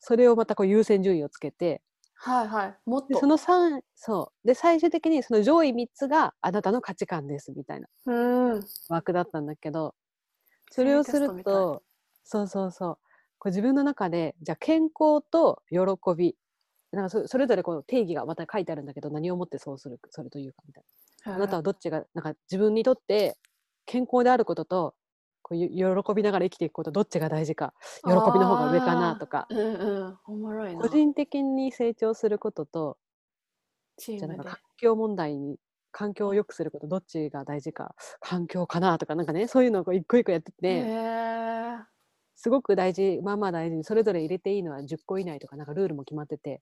[0.00, 1.82] それをまたこう優先順位をつけて
[2.24, 2.78] はいはい。
[2.86, 3.08] もっと。
[3.08, 4.46] でその3そう。
[4.46, 8.12] で最終的にその上位3つがあなたの価値観ですみたいなう
[8.58, 8.72] ん。
[8.88, 9.94] 枠だったんだけど
[10.70, 11.82] それをすると
[12.24, 12.98] そうそうそう。
[13.38, 15.78] こう自分の中でじゃあ健康と喜
[16.16, 16.36] び。
[16.92, 21.36] なんかそそれぞれこの定義がまた書いてあるんだけど何をもってそうするそれというかみたいな。
[21.36, 23.36] あなたはどっちがなんか自分にとって
[23.86, 24.94] 健康であることと
[25.52, 29.46] 喜びながら生きていくことどっちが大事か喜びの方が上かなとか。
[29.50, 30.18] うんうん。
[30.26, 30.82] おもろいな。
[30.82, 32.98] 個人的に成長することと
[33.96, 35.58] チームでじゃあなんか環境問題に
[35.90, 41.84] 環境を良くすることどっちが大事か環境かなとかなんかねそういうのを一個一個やってへてえ
[42.34, 46.60] すごく大事まあまあ大事にそれぞれ入れていいのは10個以内とかなんかルールも決まってて。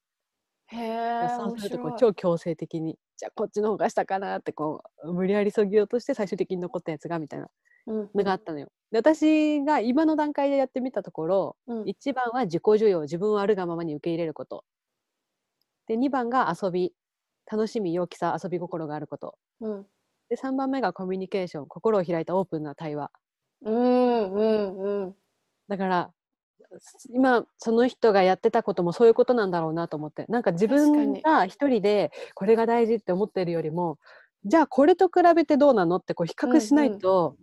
[0.68, 7.46] へえそうするとこう超強制的にじゃあこっちの方が下かなってこう無理やりそぎようとして最終的に残ったやつがみたいな。
[7.46, 7.50] うん
[7.86, 8.68] のがあったのよ。
[8.90, 11.82] で私が今の段階でやってみたところうん。
[11.84, 14.64] 1番は自己需要自分をあるがままに受け入れること。
[15.86, 16.92] で2番が遊び
[17.50, 19.38] 楽しみ陽気さ遊び心があること。
[19.60, 19.86] うん。
[20.28, 23.10] で3番目がコミュニケーション心を開いたオープンな対話。
[23.62, 25.14] うんうんうん
[25.68, 26.10] だから
[27.12, 30.24] 今その人がやってたこともそういうことなんだろうなと思って。
[30.28, 33.98] なんか自分が一人でこれが大事って思ってるよりも
[34.44, 37.36] じゃあこれと比べてどうなのってこう比較しないと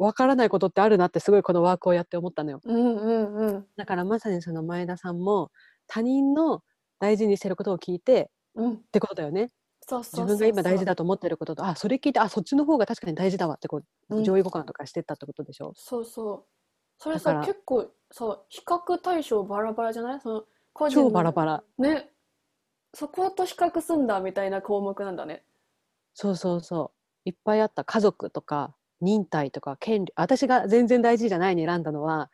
[0.00, 2.60] わからないことってあるなってすごいこのワークをやって思ったのよ。
[2.64, 5.50] うんうんうんだからまさにその前田さんも
[5.86, 6.62] 他人の
[6.98, 9.50] 大事にしてることを聞いてうんってことだよね。
[9.86, 15.72] そうそうそう自分が今大事だだと思ってることとあそれ聞いてあそっちの方が確かに大事だわってこううん上位互換とかしてったってことでしょ？
[15.76, 16.44] そうそう
[16.98, 20.20] それさ結構そう比較対象バラバラじゃない？
[20.20, 21.64] その個人超のバラバラ。
[21.78, 22.10] ね
[22.94, 25.44] そこと比較すんだみたいな項目なんだね
[26.14, 27.28] そうそうそう。
[27.28, 32.30] いっぱいあった家族とか忍耐とか権利私が全然大事じゃないに選んだのは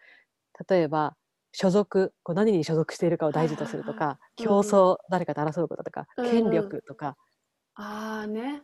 [0.69, 1.17] 例えば
[1.53, 6.31] 所属こう何に所属しているかを大事とするとかい競争、誰かと争うこととか、うんうん。
[6.31, 7.17] 権力とか。
[7.75, 8.63] ああね。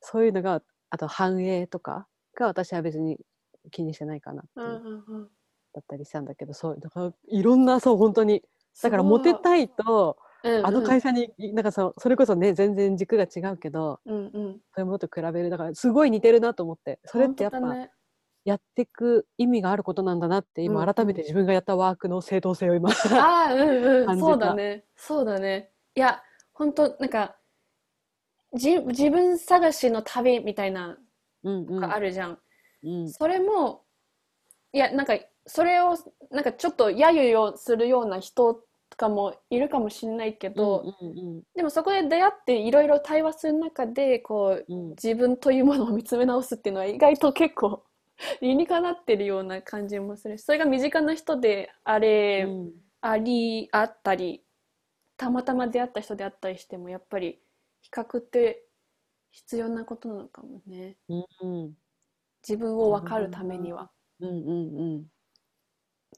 [0.00, 3.18] そういうのがあと繁栄とかが私は別に
[3.70, 5.28] 気にしてないかなっていううんうんうん。
[5.72, 8.42] だったりしたんだけどそうだからいろんなそう本当に。
[8.82, 14.30] だからモテたいといあの会社になんかそうそれこそね全然軸が違うけどうんうん。
[14.30, 14.38] そ
[14.76, 17.58] ういうものと比べるだからすごい似てるなと思ってそれってやっぱ、
[18.44, 20.94] やっていく意味があることなんだなって今うんうん。
[20.94, 24.18] 改めて自分がやったワークの正当性を今ああうんうん。
[24.20, 24.84] そうだね。
[24.96, 25.72] そうだね。
[25.94, 26.22] いや
[26.52, 27.36] 本当なんか
[28.54, 30.98] じ自分探しの旅みたいな
[31.42, 31.80] うんうん。
[31.80, 32.38] のがあるじゃん、
[32.84, 33.10] うん。
[33.10, 33.84] それも
[34.72, 35.96] いやなんかそれを
[36.30, 38.67] なんかちょっと揶揄をするような人と
[38.98, 44.88] かもいるかもしれないけど、うんうんでもそこで出会っていろいろ対話する中でこううん。
[44.90, 47.84] 自分というものを見つめ直すっていうのは意外と結構
[48.42, 52.72] 理にかなってるような感じもするしそれが身近な人であれ、うん。
[53.00, 54.44] ありあったり
[55.16, 57.40] たまたま出会った人であったりしてもやっぱり
[57.80, 58.66] 比較って
[59.30, 60.96] 必要なことなのかもね。
[61.08, 61.26] うん。
[61.40, 61.74] うん
[62.46, 63.90] 自分を分かるためには。
[64.20, 64.52] うんう
[65.02, 65.06] ん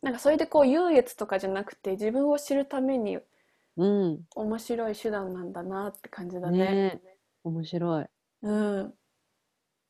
[0.03, 3.19] なんかそれでこう優越とかじゃなくて自分を知るために
[3.77, 4.21] うん。
[4.35, 6.59] 面白い手段なんだなって感じだね。
[6.59, 7.01] ね
[7.45, 8.07] 面白い。
[8.43, 8.95] うん、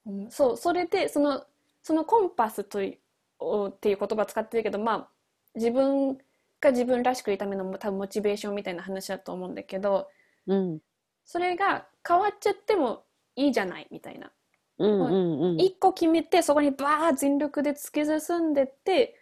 [0.06, 0.30] うん。
[0.30, 1.44] そうそれでその
[1.82, 2.98] そのコンパスとい
[3.38, 5.08] をっていう言葉使ってるけどまあ
[5.54, 6.18] 自分
[6.60, 10.08] が自分らしくいるための多分モチベーションみたいな話だと思うんだけど
[10.46, 10.78] うん。
[11.24, 13.04] それが変わっちゃっても
[13.36, 14.30] いいじゃないみたいな。
[14.78, 15.60] うんうんうん。
[15.60, 19.19] 一個決めてそこにバー全力で突き進んでって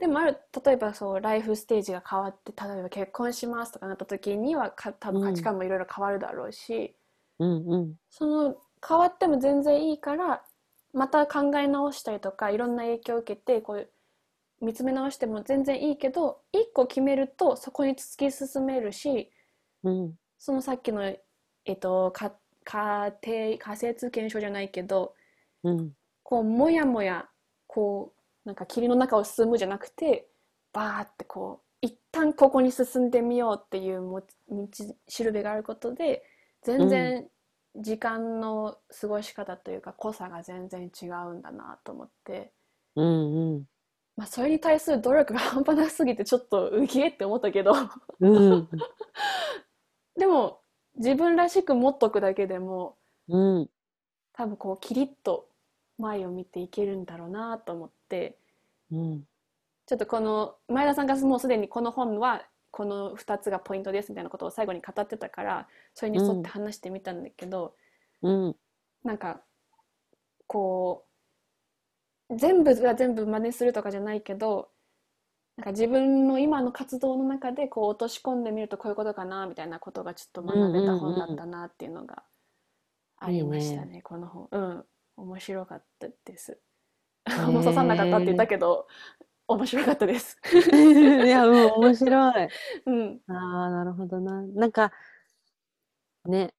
[0.00, 6.96] でもある例えばそうライフステージが変わって例えば結婚しますとかなった時にはか多分価値観もいろいろ変わるだろうし、
[7.38, 7.94] うんうん。
[8.08, 10.42] その変わっても全然いいから
[10.94, 13.90] また考え直したりとかいろんな影響を受けてこう
[14.62, 19.30] 見つめ直しても全然いいけど一個決めるとそこに突き進めるし
[19.82, 20.14] うん。
[20.38, 22.32] そのさっきの、えっと、か
[22.64, 25.14] 家庭仮説検証じゃないけど
[25.62, 25.92] うん。
[26.22, 27.28] こうもやもや
[27.66, 30.26] こうなんか霧の中を進むじゃなくて
[30.72, 34.68] バーってこう一旦ここに進んでみようっていうも道
[35.08, 36.22] しるべがあることで
[36.62, 37.26] 全然
[37.76, 42.52] 時間の過ごし方というか濃さが全然違うんだなと思って、
[42.96, 43.64] うんうん。
[44.16, 47.72] まあ、それに対する努力が半端なすぎてちょっとウキエって思ったけど。
[48.20, 48.68] うん。
[50.18, 50.60] でも
[50.96, 52.98] 自分らしく持っとくだけでも
[53.28, 53.70] うん。
[54.32, 55.48] 多分こうキリッと
[55.98, 57.99] 前を見ていけるんだろうなと思って。
[58.90, 59.24] うん。
[59.86, 67.74] ちょっとこの前田さんがもうすでにこの本はこの2つがポイントですみたいなことを最後に語ってたからそれに沿って話してみたんだけど、
[68.22, 68.56] うん。
[69.02, 69.42] なんか
[70.46, 71.06] こ
[72.28, 74.68] う全部が全部真似するとかじゃないけど
[75.56, 82.22] なんか自分の今の活動の中でこう落とし込んでみるとこういうことかなみたいなことがちょっと学べた本だったなっていうのが
[83.18, 84.48] ありましたね、この本。
[84.50, 84.84] うん。
[85.16, 86.58] 面白かったです。
[87.30, 88.86] ーもう刺さんなかったって言ったけど
[89.48, 90.38] 面白かったです。
[90.72, 92.48] いやうん面白い
[92.86, 94.42] うんああ、なるほどな。
[94.42, 94.92] なんか、
[96.24, 96.54] ね、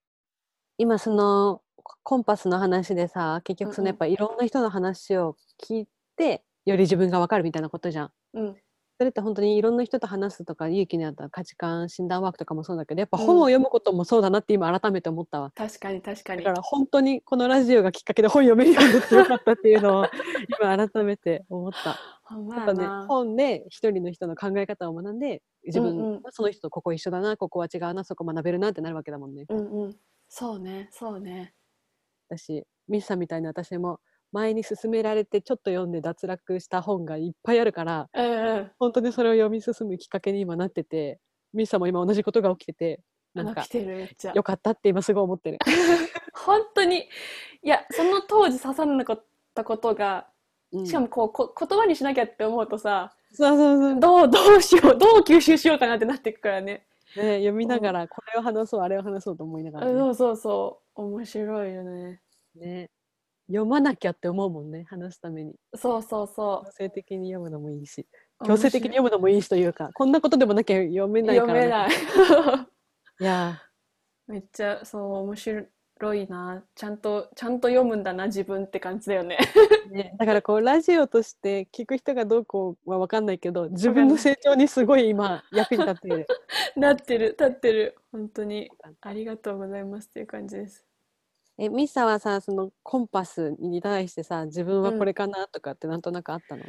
[0.78, 8.12] 今そのココンパスの話でさ、結局そのやっぱいろんな人の話を聞いて、より自分がわかるみたいなことじゃん。
[8.34, 8.56] うん。
[9.02, 15.52] それって本当にいろんな人と話すとか勇気になった価値観診断ワークとかもそうだけどやっぱ本を読むこともそうだなって今改めて思ったわ。
[15.56, 16.58] 確かに確かにだか。
[16.58, 20.06] ら本当にこのラジオがきっかけで本読めるようになってよかったっていうのを
[20.62, 21.98] 今改めて思った。
[22.56, 22.88] やっぱね。
[23.08, 29.46] 本で一人の人の考え方を学んで自分はその人とここ一緒だなここは違うなそこ学べるなってなるわけだもんね。
[29.50, 29.96] うんうん。
[30.30, 31.56] そうね、そうね。
[32.30, 34.00] 私ミスさんみたいに私も
[34.32, 38.72] 前に勧められてちょっと読んで脱落した本がいっぱいあるからうんうん。
[38.80, 41.20] 本当にそれを読み進むきっかけに今なってて
[41.54, 43.02] ミスさんも今同じことが起きてて
[43.34, 44.34] なんかあの来てるめっちゃ。
[44.34, 45.60] よかったって今すごい思ってる。
[46.34, 47.08] 本当に、
[47.64, 50.28] いや、その当時刺さらなかったことが、
[50.74, 56.88] うんしかもこうこ言葉にしなきゃって思うとさ、そうそうそう、どう、どうしよう、どう吸収しようかなってなっていくからね。
[57.18, 61.02] ね、読みながらこれを話そうあれを話そうと思いながらね、そうそうそう。
[61.02, 62.22] 面白いよね。
[62.56, 62.90] ね
[63.52, 68.08] 読まなきゃって思うもんね話すためにそうそうそ強制的に読むのもいいし
[68.42, 68.46] う。
[68.46, 72.68] 強制的に読むのもいいしというかこんなことでもなきゃ読めないから、ね、読めない。
[73.20, 73.62] いや
[74.28, 75.66] めっちゃそう面白
[76.14, 76.64] いな。
[76.74, 79.38] ちゃんとちゃんと読むんだな自分って感じだよね。
[79.90, 86.28] ー、ね、だからこうラジオとして聞く人がどうこうは分かんないけど自分の成長にすごい今役に立っている
[86.76, 90.86] なってる立ってる本当にありがとうございますっていう感じです。
[91.58, 95.00] えミサはさそのコンパスに対してさ自分はうん。
[95.00, 95.48] これかな？
[95.48, 96.64] とかってなんとなくあったの、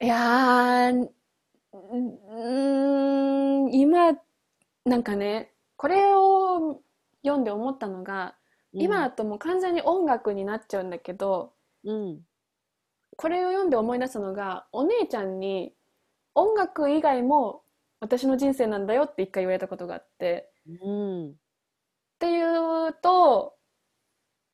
[0.00, 1.08] いやー、
[1.72, 4.12] うーん、今、
[4.84, 6.80] なんかね、これを
[7.22, 8.36] 読んで思ったのが、
[8.72, 11.52] 今だともう完全に音楽になっちゃうんだけど、
[11.84, 12.20] うん。
[13.16, 15.74] これを読んで思い出したのが、お姉ちゃんに
[16.34, 17.62] 音楽以外も
[18.00, 21.30] 私の人生なんだよって一回言われたことがあって、うん。
[21.30, 21.34] っ
[22.18, 23.54] ていうと、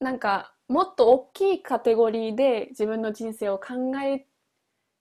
[0.07, 4.25] なんかもっと大きいカテゴリーで自分の人生を考え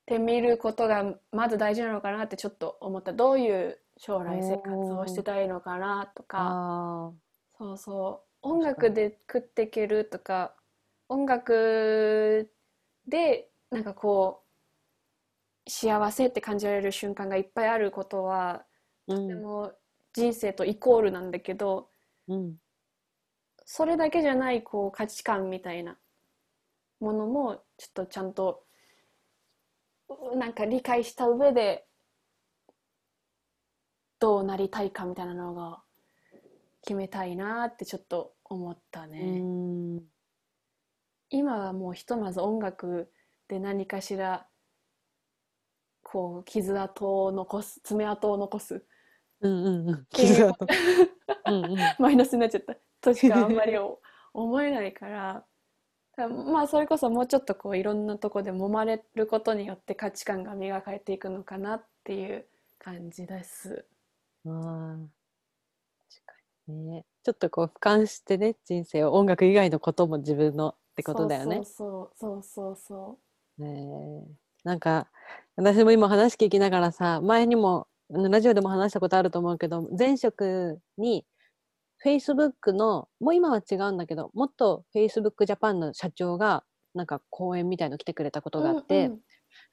[0.08, 3.14] てみることがまず大事なのかなってちょっと思った。
[3.14, 7.12] どういう将来生活をしてたいのかなとか、あ
[7.56, 10.56] そうそう、音楽で食っていけるとか、
[11.08, 12.52] 音楽
[13.08, 14.42] でなんかこ
[15.68, 19.72] う幸せって感じられる瞬間がいっぱいあることは、ーうんでも
[20.14, 21.90] 人生とイコールなんだけど、
[22.28, 22.56] うん
[23.66, 25.98] それだけじゃないこう価値観みたいな
[27.00, 28.64] ものもちょっとちゃんと
[30.08, 31.86] うなんか理解した上で
[34.20, 35.82] どうなりたいかみたいなのが
[36.84, 39.40] 決めたいなってちょっと思ったうね。
[39.40, 40.02] ん。
[41.32, 43.12] 今はもうひとまず音楽
[43.48, 44.48] で何かしら
[46.04, 48.86] こう傷跡を残す爪痕を残す。
[49.42, 50.06] うんうんうん。
[50.12, 50.68] 傷跡。
[52.00, 54.00] マイナスになっちゃったとしかあんまりお
[54.34, 55.46] 思えないから
[56.18, 62.46] だまあそれこそもうちょっとこういろんなとこで揉まれることによって価値観が磨かれていくのかなっていう
[62.80, 63.86] 感じです。
[64.46, 64.98] あ
[66.68, 71.64] ねちょっとこう俯瞰してね人生を音楽以外のことも自分のってことだよね。
[71.64, 73.20] そうそうそうそ
[73.60, 75.08] うねえなんか
[75.56, 81.26] 私も今話聞きながらさ前にもラジオでも話したことあると思うけど前職に
[82.06, 86.64] Facebook のもう今は違うんだけどもっと Facebook ジャパンの社長が
[86.94, 89.12] なんか講演みたいの来てくれたことがあって、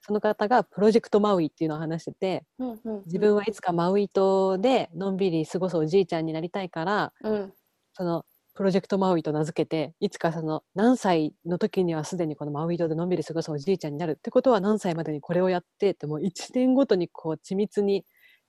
[0.00, 2.96] その方がプロジェクトマウイっていうのを話しててうんうんうん。
[2.96, 7.52] うん自分はいつかマウイ島でのんびり過ごすおじいちゃんになりたいからうん
[7.94, 18.04] そのプロジェクトマウイと名付けていつかその何歳の時にはすでにこのマウイ島でのんびり過ごすおじいちゃんになるってことは何歳までにこれをやってってもう1年ごとにこう緻密に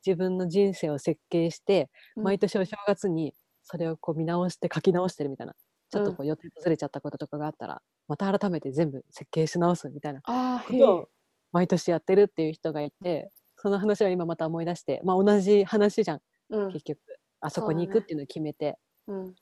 [0.05, 2.23] 自分の人生を設計してうん。
[2.23, 3.33] 毎年お正月に
[3.63, 5.53] それをこう見直して書き直してるみたいな。
[5.89, 10.27] ちょっとこう予定がずれちゃったこととかがあったらまた改めて全部設計し直すみたいなこ
[10.67, 11.09] とを
[11.51, 16.19] 毎年やってるっていう人がいてその話を今また思い出してまあ同じ話じゃん。
[16.49, 16.71] うん。
[16.71, 16.99] 結局
[17.41, 18.77] あそこに行くっていうのを決めて。
[19.07, 19.35] うん。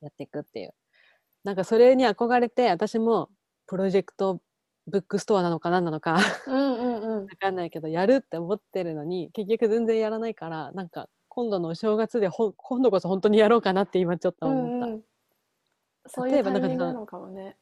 [0.00, 0.74] やっていくっていう。
[1.42, 3.28] なんかそれに憧れて私も
[3.66, 4.40] プロジェクト
[4.86, 7.26] ブックストアなのか何なのかうんうんうん。
[7.28, 11.08] 分かんないけどやるって思ってるのに結局全然やらないからなんか
[11.38, 14.86] 今度のお正月でほん今度こそ本当にやろうかなって今ちょっとう思った。
[14.88, 15.00] んうん
[16.10, 17.56] そういうタ例えばなんかさイミングなのかもね。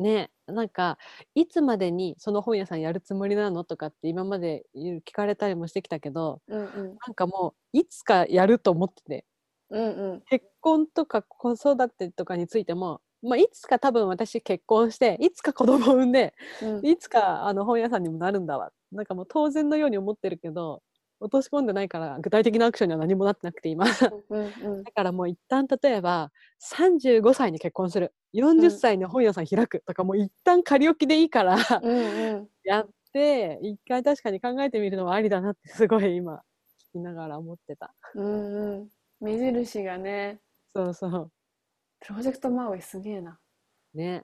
[0.00, 0.98] ねなんか
[1.36, 6.98] いつまでにその本屋さんやるつもりなのとかって今まで聞かれたりもしてきたけどうんうん。
[7.06, 9.24] なんかもういつかやると思ってて
[9.68, 10.20] うんうん。
[10.22, 16.84] 結婚とか子育てとかについても、まあ、いつか多分私結婚していつか子供を産んでうん。
[16.84, 18.72] いつかあの本屋さんにもなるんだわ。
[18.90, 20.82] なんかもう当然のように思ってるけど
[21.20, 23.86] 落とし込んでないから具体的なアクションには何もなってなくて今。
[23.86, 24.84] だうんうん。
[24.84, 28.12] からもう一旦例えば35歳に結婚する。
[28.32, 32.48] 40歳に本屋さん開くとかもう一旦仮置きでいいからうんうん。
[32.64, 37.92] やっって一回確かに考えてみるのはありだなってすごい今聞きながら思ってた。
[38.14, 38.88] うんうん。
[39.20, 40.40] 目印がね。
[40.72, 41.32] そうそう。
[42.00, 43.38] プロジェクトマウイすげえな。
[43.94, 44.22] ね。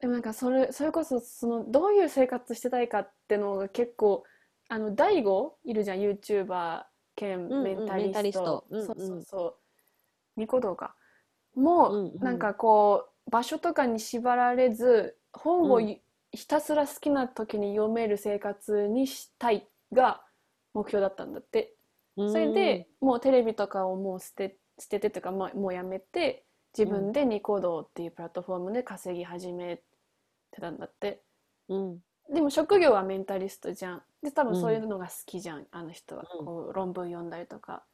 [0.00, 4.22] でもなんかそれそれこそそのどういう生活してたいかってのが結構
[4.68, 6.84] あの大悟いるじゃん YouTuber
[7.16, 8.64] 兼メンタリスト,、メンタリスト。
[8.70, 8.86] うんうん。
[8.86, 9.54] そうそうそう。
[10.40, 10.94] ニコ動か
[11.54, 15.88] もうんうんなんかこう場所とかに縛られず本をうん。
[15.88, 16.02] い
[16.32, 20.22] ひたすら好きな時に読める生活にしたいが
[20.74, 21.74] 目標だったんだって。
[22.16, 26.44] それでもうテレビとかをもう捨て捨ててというか、まあ、もうやめて
[26.76, 29.76] 自分でニコ動っていうプラットフォームで稼ぎ始め
[30.50, 31.22] てたんだって。
[31.68, 32.34] うん、うん。
[32.34, 36.24] でも職業はメンタリストじゃんで多分そういうのが好きじゃん、あの人は。
[36.40, 36.44] うん。
[36.46, 37.84] こう論文読んだりとか。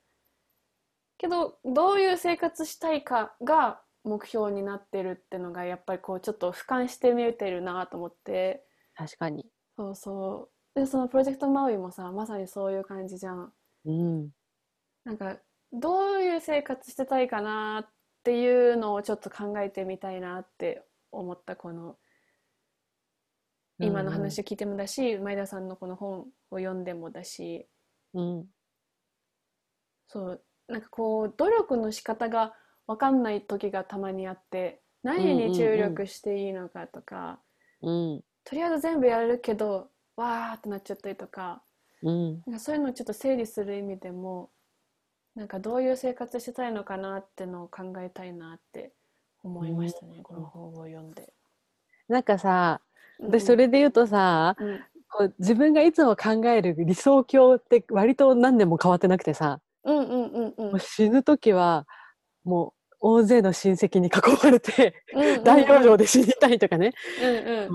[1.19, 8.67] けどどういう生活したいかが目標になってるってのがやっぱりこうちょっと俯瞰して見れてるなと思って。
[8.95, 9.47] 確かに。
[9.77, 10.81] そうそう。
[10.81, 13.53] でそのプロジェクトマウイもさまさにそういう感じじゃん。
[13.85, 14.31] うん。
[15.05, 15.39] なんか
[15.73, 21.97] どういう生活してたいかなっていうのをちょっと考えてみたいなって思ったこの
[23.81, 26.21] 今の話を聞いてもだし、前田さんのこの本
[26.51, 27.67] を読んでもだし
[28.13, 28.47] うん。
[30.09, 32.55] そうなんかこう努力の仕方が
[32.87, 37.41] 分かんない時がたまにあって何に注力していいのかとか、
[37.83, 38.21] うん。
[38.45, 41.63] とりあえず全部やれるけどわーってなっちゃったりとか
[42.03, 42.43] うん。
[42.47, 44.51] なんかそういうのをちょっと整理する意味でも
[45.35, 48.93] なんかどういう生活してたいのかなってのを考えたいなって
[49.43, 51.33] 思いましたね、この本を読んで。
[52.09, 52.84] なんかさ、うん
[53.21, 54.81] 私それで言うとさ、うん
[55.17, 61.87] こう自分がいつも考える理想郷って割と何年も変わってなくてさ、うんうんうんうんもう死ぬ時は
[62.43, 64.11] もう大勢の親戚に囲
[64.43, 65.05] まれて、
[65.45, 67.69] 大養生で死にたいとかね、うんうん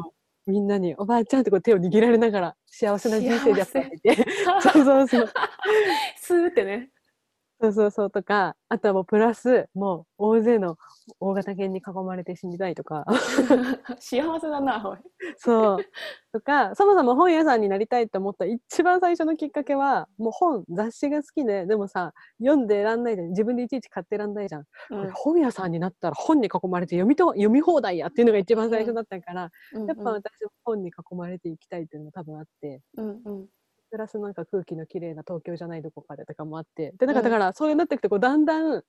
[0.47, 4.25] みんなにおばあちゃんってこう手を握られながら幸せな人生でやっていて、
[4.61, 5.29] そうそうそう。
[6.19, 6.89] スーってね。
[7.62, 10.78] そうそうそうとか、あとはもうプラス、もう大勢の
[11.20, 13.05] 大型犬に囲まれて死にたいとか、
[13.99, 14.97] 幸せだな、おい。
[15.38, 15.78] そう。
[16.32, 24.64] とか、そもそも本屋さんになりたいと思った一番最初のきっかけは、もう本、雑誌が好きで、でもさ、読んで選んないで、自分でいちいち買って選んないじゃん。
[24.89, 29.86] これ本屋さんになったら本に囲まれて読みと読み放題やっていうのが一番最初だったから、うん。
[29.86, 33.47] やっぱ私も本に囲まれていきたいっていうのが多分あって、うんうん
[33.91, 37.23] プラスなんか空気のきれいな東京じゃないどこかでとかもあって、で、なんかうん。
[37.23, 38.83] だからそういうなってくとこうだんだん、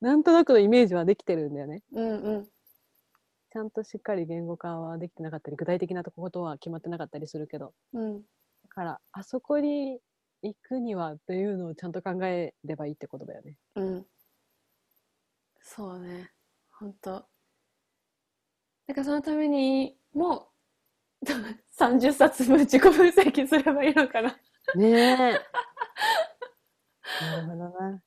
[0.00, 1.82] なんとなくのイメージはできてるんだよね。
[1.92, 2.48] うんうん。
[3.52, 8.22] ちゃんとしっかり言語化はできてなかったり、具体的なことは決まってなかったりするけど、うん。
[8.64, 10.00] だから、あそこに
[10.42, 13.56] 行くにはっていうのをちゃんと考えればいいってことだよね。
[13.76, 14.06] うん。
[15.60, 16.30] そうね。
[16.70, 17.28] 本当
[18.86, 20.48] だからそのためにも
[21.78, 24.36] 30冊分自己分析すればいいのかな
[24.74, 25.16] ねえ。
[27.20, 28.02] なるほどな。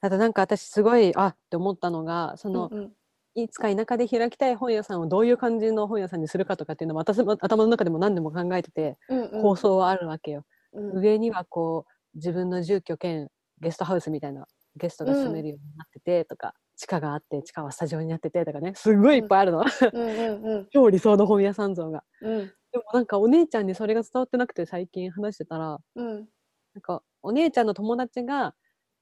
[0.00, 2.92] あとなんか私すごい、あって思ったのが、その、うんうん
[3.36, 10.44] いつか田舎で開きたい本屋さんをどういう感じの本屋さんにするかとかっていうのも私も頭の中でも何でも考えてて、うんうん構想はあるわけよ。
[10.72, 13.28] うん上にはこう、自分の住居兼
[13.60, 14.46] ゲストハウスみたいな、
[14.76, 19.64] ゲストが住めるようになっててとか、地下があって、地下はスタジオになっててとかね、すごいいっぱいあるの。
[20.72, 22.04] 超理想の本屋さん像が。
[22.22, 26.28] うんでもなんかお姉ちゃんにそれが伝わってなくて最近話してたら、うん
[26.74, 28.54] なんかお姉ちゃんの友達が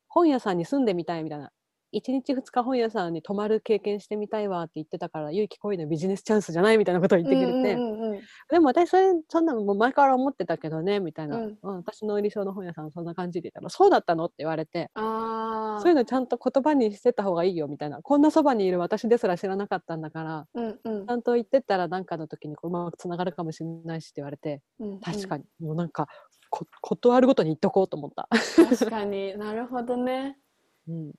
[0.08, 1.50] 本屋さんに住んでみたいみたいな。
[1.92, 8.20] 1日2日本屋さんに泊まる経験してみたいわって言ってたから、勇気恋のビジネスチャンスじゃないみたいなことを言ってくれて、うんうんうん
[8.50, 11.38] でも私それ、そんなのもう前から思ってたけどね、みたいな。
[11.38, 11.58] うん。
[11.62, 18.02] うん私の理想の本屋さんそんな感じで言ったら、そうだったのって言われて、ああそういうのちゃんと言葉にしてた方がいいよみたいな。
[18.02, 21.06] こんなそばにいる私ですら知らなかったんだから、うんうん。
[21.06, 25.00] ちゃんと言ってったら何かの時にこううまくつながるかもしれないしって言われて、うん。
[25.00, 26.08] 確かに、もうなんか
[26.50, 28.28] こ断るごとに言っとこうと思った。
[28.78, 29.36] 確かに。
[29.38, 30.38] なるほどね。
[30.86, 31.12] うん。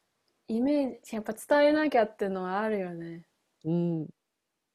[0.55, 3.25] イメージやっぱ伝えなきゃっていうのはあるよね。
[3.65, 4.07] うん。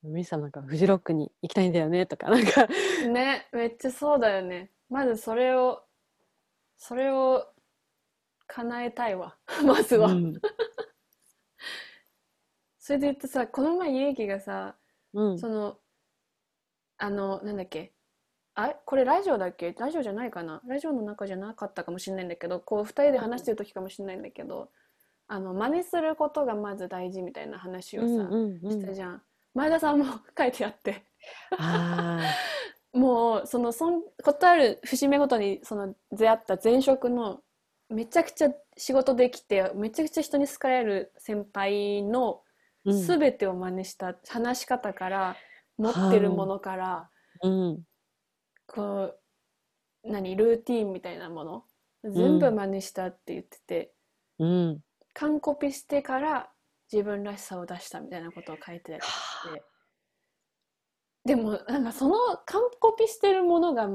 [0.02, 2.66] ミサなんかフジロックに行きたいんだよねとか、なんか、
[3.08, 4.70] ねめっちゃそうだよね。
[4.88, 5.84] まずそれを
[6.76, 7.46] それを
[8.46, 9.36] 叶えたいわ。
[9.64, 10.34] まずは、うん。
[12.78, 14.76] それで言ってさこの前ゆうきがさ
[15.12, 15.38] うん。
[15.38, 15.78] その
[16.96, 17.92] あのなんだっけ。
[18.54, 19.72] あこれラジオだっけ？
[19.72, 20.60] ラジオじゃないかな。
[20.66, 24.70] ラジオの中じゃなかったかもしれないんだけどこう2人で話してる時かもしれないんだけど、
[25.28, 28.70] あの真似することがまず大事みたいな話をさ、うんうんうん。
[28.72, 29.22] したじゃん。
[29.54, 30.06] 前田さんも
[30.36, 31.04] 書いてあって。
[31.58, 32.20] あ
[32.92, 37.42] もうそのそんことある節目ごとにその出会った前職の
[37.90, 42.42] めちゃくちゃ仕事できてめちゃくちゃ人に好かれる先輩の
[42.86, 45.36] 全てを真似した話し方から
[45.76, 47.10] 持ってるものから
[47.42, 47.84] うん。
[48.66, 49.20] こう
[50.04, 51.64] 何ルーティーンみたいなもの
[52.04, 53.92] 全部真似したって言ってて、
[54.38, 54.80] うん。
[55.14, 56.50] 完コピしてから
[56.92, 59.00] 自分らしさを出したみたいなことを書いてて。
[61.24, 63.88] でもなんかその完コピしてるものが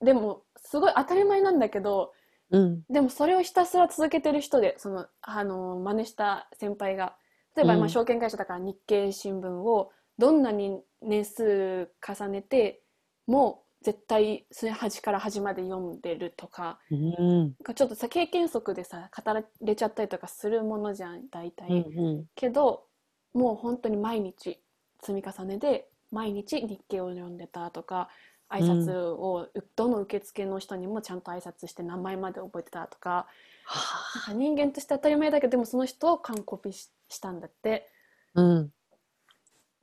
[0.00, 2.12] でもすごい当たり前なんだけど
[2.50, 2.82] うん。
[2.88, 7.16] でもそれをひたすら続けてる人でそのあの真似した先輩が
[7.56, 7.78] 例えばうん。
[7.80, 12.82] 今証券会社だから日経新聞をどんなに年数重ねて
[13.26, 17.54] も絶対それ端から端まで読んでるとかうん。
[17.74, 21.68] ちょっとさ経験則でさ語られちゃったりとかするものじゃん大体。
[21.68, 22.24] うん。
[22.34, 22.84] けど
[23.32, 24.60] もう本当に毎日
[25.00, 28.08] 積み重ねで毎日日経を読んでたとか
[28.48, 33.26] 挨拶を、どの受付の人にもちゃんと挨拶して名前まで覚えてたとか
[34.14, 37.88] なんか人間として当たり前だけどでもその人を完コピししたんだって
[38.34, 38.70] うん。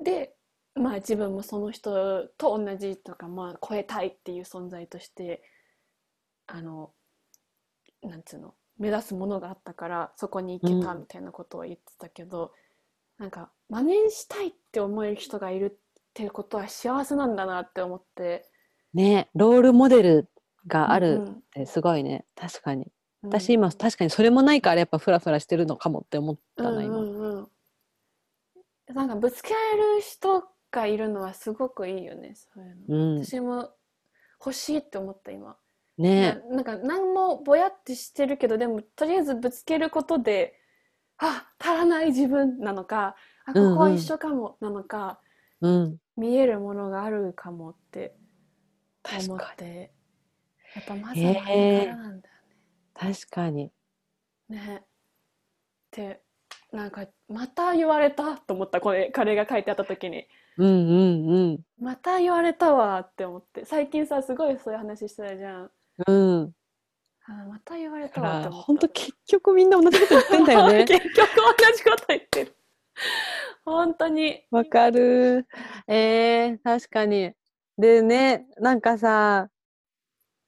[0.01, 0.35] で
[0.75, 5.43] まあ自分もその人と同じとか、まあ、超えたいっていう存在として
[6.47, 6.91] あの
[8.01, 12.51] なんつうの目指すものがあったからそこに行けたうんみたいなことを言ってたけど、
[13.19, 18.49] なんか真似したいって思える人がいるってことは幸せなんだなって思って
[18.93, 20.29] ねロールモデル
[20.67, 22.25] があるっうんてすごいね。
[22.35, 22.85] 確かに。
[22.85, 22.91] うん
[23.25, 26.97] 私今確かにそれもないからやっぱフラフラしてるのかもって思ったな、うん今。
[26.97, 27.47] うんうん
[28.93, 30.43] なんかぶつけられる人
[30.73, 33.23] がいるのはすごくいいよねそういうの、うん。
[33.23, 33.69] 私も
[34.39, 35.55] 欲しいって思った今
[35.97, 40.59] ねななんか何もぼやってしてるけどでもとりあえずぶつけることで
[41.19, 43.15] あ足らない自分なのか
[43.45, 45.19] あここは一緒かもなのか、
[45.61, 45.97] うん。
[46.17, 48.15] 見えるものがあるかもって
[49.27, 49.91] 思って
[50.75, 52.35] やっぱまずはあれからなんだよ
[53.07, 53.13] に。
[53.15, 53.71] 確かに。
[54.49, 54.57] ね。
[54.57, 54.81] ねっ
[55.91, 56.21] て
[56.71, 60.27] なんかまた言われたと思ったこれ彼が書いてあった時に
[60.57, 61.59] うんうんうん。
[61.79, 65.71] また言われたわって思って最近さすごいそういう話してたじゃん
[66.07, 66.53] うん。
[67.25, 70.83] あまた言われたわって思った本当結局みんな同じこと言ってんだよね。
[70.85, 72.55] 結局同じこと言ってる。
[73.65, 74.43] 本当に。
[74.51, 75.47] わかる。
[75.87, 77.31] えー、確かに。
[77.77, 79.49] でね、なんかさ、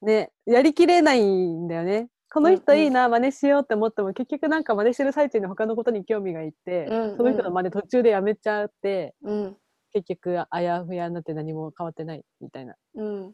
[0.01, 2.09] ね、やりきれないんだよね。
[2.31, 9.57] この人うんうんいいな、真似しようって思っても、結局なんか真似してる最中に他のことに興味がいって、うんうんその人の真似途中でやめちゃって、うん。
[9.95, 13.33] 結局あやふやになって何も変わってないみたいな、うん。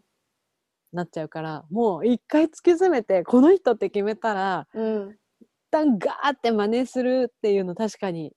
[0.94, 5.18] なっちゃうから、もう一回突き詰めて、この人って決めたら、うん。
[5.42, 8.34] 一旦ガーって真似するっていうの確かに、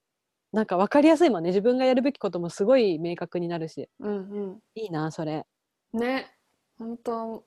[0.53, 1.51] なんか分かりやすいもんね。
[1.51, 3.91] 自分がやるべきこともすごい明確になるし。
[3.99, 4.61] うん。
[4.75, 5.45] いいな、それ。
[5.93, 6.01] うん。
[6.01, 6.35] ね。
[6.79, 7.45] 本当。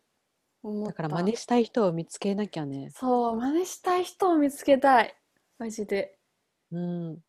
[0.86, 2.89] だから真似したい人を見つけなきゃね。
[2.91, 5.15] そう、真似したい人を見つけたい。
[5.57, 6.17] マジで。
[6.71, 7.19] うん。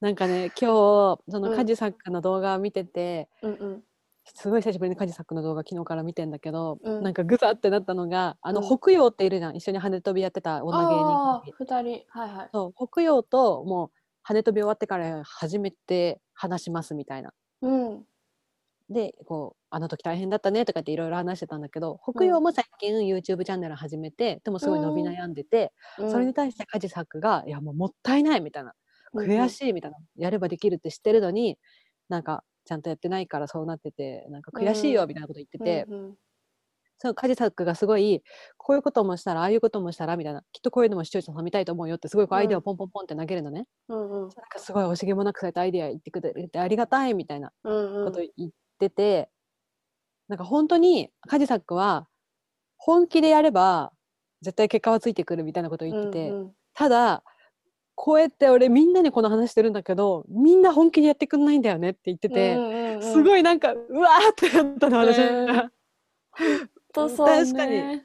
[0.00, 0.70] なんかね、今
[1.16, 3.82] 日、そのうんカジサックの動画を見てて、うんうん。
[4.24, 9.56] すごい久しぶりにカジサックの動画昨日から見てんだけど、うんなんかグザってなったのが、あの、うん北洋っているじゃん。
[9.56, 12.04] 一緒に羽飛びやってた女芸人ああコンビ。、二人。
[12.08, 12.48] はいはい。
[12.52, 13.90] そう、北洋ともう
[14.22, 17.32] 羽飛び終わってから初めて話しますみたいな。
[17.62, 18.04] うん。
[18.90, 28.72] で、こう、あの時大変だったねとかっていろいろ話してたんだけど、北洋も最近 YouTube チャンネル始めて、でもすごい伸び悩んでて、うんそれに対してカジサックが、いやもうもったいないみたいな、
[29.20, 29.50] 悔い。
[29.50, 31.58] しいみたいな、やればできるって知ってるのに、
[32.08, 36.18] なんかちゃんとやってないからそうなってて、なんか悔しいよみたいなこと言ってて、うんうん。
[36.98, 38.22] そう、カジサックがすごい、
[38.56, 43.66] こういうこともしたら、ああいうこともしたらみたいな、きっとこういうのも視聴者さん見たいと思うよって、すごいこうアイデアをポンポンポンって投げるのね。
[43.88, 44.28] うんうん。
[44.36, 48.04] なんかすごい惜しげもなくそうやってアイデア言ってくれてありがたいみたいなうんうん。
[48.06, 49.30] こと言ってて、
[50.28, 52.08] なんか本当にカジサックは
[52.78, 53.92] 本気でやれば
[54.42, 56.52] 絶対結果はついてくるみたいなことを言ってて、うんうん。
[56.74, 57.24] ただ
[58.00, 65.18] こうやって俺みんなにこの話してるんだけどみんな本気でやってくんないんだよねって言ってて、うんうんうんすごいなんかうわーってなったの私。
[65.18, 65.70] うんが。
[66.92, 68.02] とそう確かに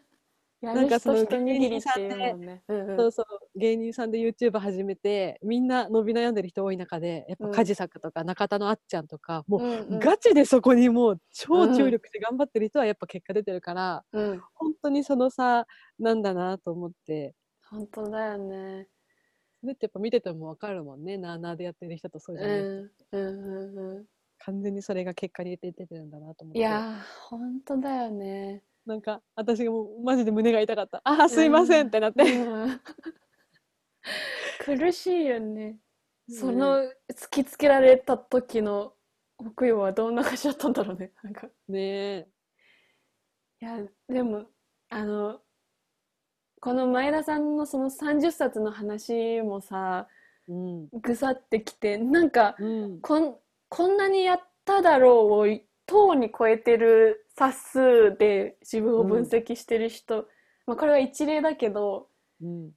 [0.61, 2.63] なんかその人一握りっていうもんね。
[2.67, 2.97] うんうん。
[2.97, 7.51] そうそう芸人さんで YouTube 始めてみんな伸び悩んでる人多い中でやっぱうん。
[7.51, 9.99] カジサックとか中田のあっちゃんとかもううんうん。
[9.99, 14.41] ガチでそこにもう超注力して頑張ってる人はやっぱ結果出てるから、うん。
[14.55, 15.67] 本当にその差
[15.99, 17.35] なんだなと思って。
[17.69, 18.87] 本当だよね。
[19.63, 21.17] それってやっぱ見ててもわかるもんね。
[21.17, 22.91] なあなあでやってる人とそううじゃない人、ん。
[23.13, 24.05] うんうんう
[24.39, 26.53] 完全にそれが結果に出てるんだなと思っん。
[26.53, 26.59] て。
[26.59, 28.61] いやー本当だよね。
[28.85, 31.01] なんか私がもうマジで胸が痛かった。
[31.05, 32.81] あーすいませんってなって、うん。
[34.65, 35.77] 苦しいよね。
[36.27, 36.77] そねの
[37.13, 38.93] 突きつけられた時の
[39.55, 41.13] 北洋はどんな感じだったんだろうね。
[41.23, 41.47] なんか。
[41.69, 42.27] ねえ。
[43.61, 44.45] いやでも
[44.89, 45.39] あの
[46.63, 50.07] この前田さんのその30冊の話もさ
[50.47, 50.87] うん。
[51.01, 53.01] ぐさってきてなんかうん。
[53.01, 53.35] こん
[53.67, 60.25] こんなにやっただろうを等に超えてる冊数で自分を分析してる人、
[60.65, 62.07] まあ、これは一例だけど
[62.41, 62.71] うん。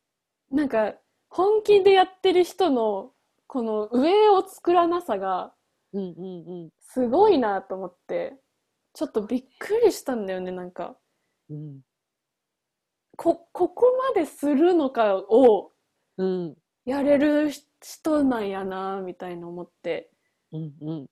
[0.50, 0.94] なんか
[1.28, 3.12] 本気でやってる人の
[3.46, 5.52] この上を作らなさが
[5.92, 6.70] うんうんうん。
[6.80, 8.34] すごいなと思って
[8.94, 10.96] ちょっとびっくりしたんだよねなんか。
[11.48, 11.85] うん
[13.16, 15.72] こここまでするのかを
[16.18, 16.56] うん。
[16.84, 17.50] やれる
[17.80, 20.10] 人なんやなみたいな思って。
[20.52, 21.06] うんうん。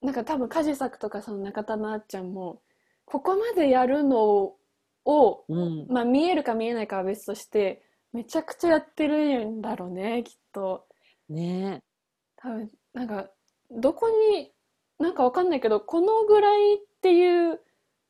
[0.00, 2.62] なんか多分カジサクとかその中田のあっちゃんも
[3.04, 4.54] ここまでやるの
[5.04, 5.86] を、うん。
[5.88, 7.82] まあ、見えるか見えないかは別として
[8.12, 10.86] めちゃくちゃやってるんだろうねきっと。
[11.28, 11.82] ね。
[12.36, 13.28] 多分なんか
[13.70, 14.52] どこに
[14.98, 17.60] なんかわかんないけどこのぐらいっていう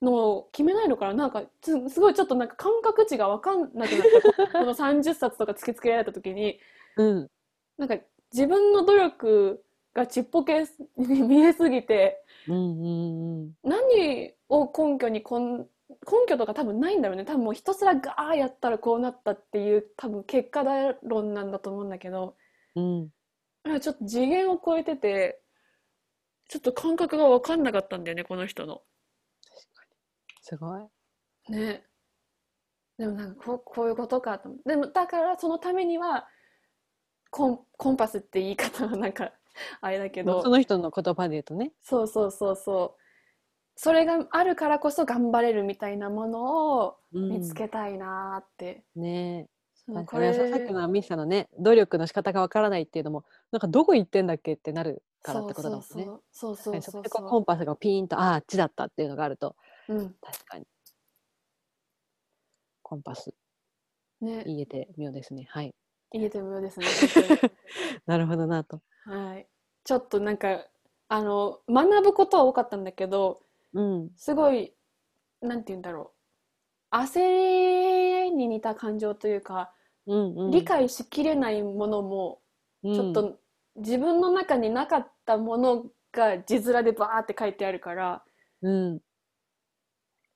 [0.02, 1.14] のを決めないのかな？
[1.14, 4.46] なんかすすごいちょっとなんか感覚値がわかんなくなった。
[4.46, 6.58] こ この30冊とか突きつけられた時に。
[6.96, 7.30] うん。
[7.76, 7.98] なんか
[8.32, 13.52] 自分の努力がちっぽけに見えすぎてうんうんうん。
[13.62, 15.66] 何を根拠にこん根
[16.28, 17.24] 拠とか多分ないんだろうね。
[17.24, 20.62] 多分もうひたすらガーやったらこうなったっていう多分結果
[21.02, 22.36] 論なんだと思うんだけど。
[22.76, 23.10] うん。
[23.80, 25.42] ちょっと次元を超えてて
[26.48, 28.82] ちょっと感覚が分かんなかったんだよねこの人の。
[30.50, 31.52] すごい。
[31.52, 31.84] ね。
[32.98, 36.28] でもなんかこうこういうことかとでもだからそのためには
[37.30, 39.32] コンコンパスって言い方はなんか
[39.80, 40.42] あれだけど。
[40.42, 41.72] その人の言葉で言うとね。
[41.80, 43.00] そうそうそうそう。
[43.76, 49.48] それがあるからこそ頑張れるみたいなものを見つけたいなーって、うんね。
[49.72, 50.50] そなんかのこれ。
[50.50, 55.86] ねさっきのミッサのね努力の仕方がわからないっていうのもなんかどこ行ってんだっけってなるからってことだもんね。
[55.94, 56.72] そうそうそう。
[56.74, 57.22] はいそこでそうそう。
[57.22, 59.56] こうコンパスがピーンとあああっちだったっていうのがあると
[59.90, 60.14] うん。
[60.20, 60.64] 確かに。
[62.82, 63.34] コンパス。
[64.20, 64.44] ね。
[64.46, 65.48] 言えて妙ですね。
[65.50, 65.74] はい。
[66.12, 66.86] 言えてもよですね。
[68.06, 68.80] なるほどなと。
[69.04, 69.48] はい。
[69.84, 70.64] ちょっとなんか
[71.08, 74.10] あの学ぶことは多かったんだけどうん。
[74.16, 74.74] すごい
[75.40, 76.12] なんて言うんだろ
[76.92, 76.96] う。
[76.96, 79.74] 焦りに似た感情というか、
[80.06, 80.50] うんうん。
[80.52, 82.42] 理解しきれないものも
[82.84, 82.94] うん。
[82.94, 83.40] ちょっと
[83.74, 88.24] 自分の中になかったものが字面でバーって書いてあるから
[88.62, 89.00] うん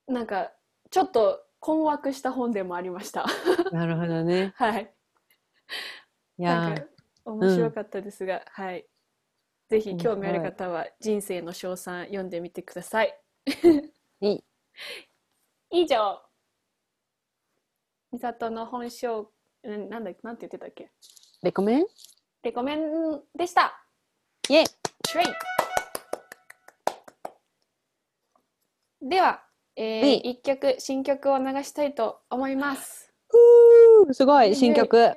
[0.07, 0.53] なんか
[0.91, 3.27] ちょっと困惑した本でもありました。
[3.73, 4.95] なるほどね はい。
[6.39, 6.87] いや
[7.25, 8.87] 面白かったですが、はい。
[9.69, 13.19] ぜひうん興味ある方は人生の賞賛読んでみてください。
[13.47, 13.91] ー
[14.21, 14.45] いい
[15.83, 16.23] 以上、
[18.13, 19.23] 美里の本性、
[19.67, 20.93] んなんだなんて言ってたっけ？
[21.43, 21.87] レコメン？
[22.43, 23.83] レコメンでした。
[24.51, 25.27] イエイトレイ
[29.07, 29.43] ンでは、
[29.77, 33.13] えーはい一曲新曲を流したいと思います。
[34.13, 35.15] すごい新曲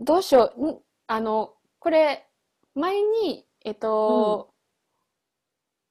[0.00, 0.66] どうしよう。
[0.72, 2.26] んあの、これ、
[2.74, 4.50] 前に、えっと、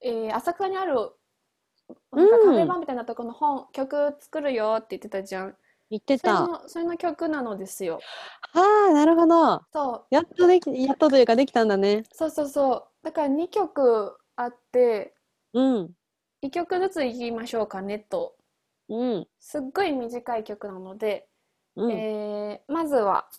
[0.01, 0.95] えー浅草にある、
[2.11, 5.55] なんかうんカフェ版みたいなとこの本、曲作るよって言ってたじゃん。
[5.89, 7.99] 言ってたの、それの曲なのですよ。
[8.53, 12.87] ああなるほどそう、やっとできやっとというかできたんだねそうそうそう。
[13.03, 15.13] だから2曲あって、
[15.53, 15.91] うん
[16.43, 18.35] 1曲ずついきましょうかねと。
[18.89, 21.29] うんすっごい短い曲なので、
[21.75, 23.29] うんえーまずは、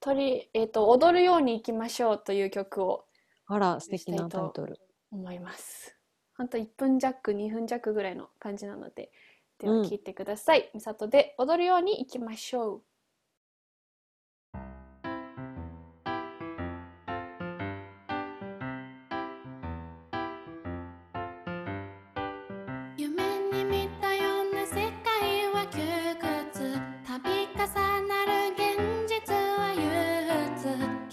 [0.00, 3.04] 鳥、えっと、踊るように行きましょうという曲を
[3.46, 4.78] あら素敵なタイトル
[5.10, 5.96] 思います。
[6.36, 9.10] ほんと1分弱、2分弱ぐらいの感じなので、
[9.58, 10.70] ではうん聴いてください。
[10.74, 12.82] みさとで踊るように行きましょう。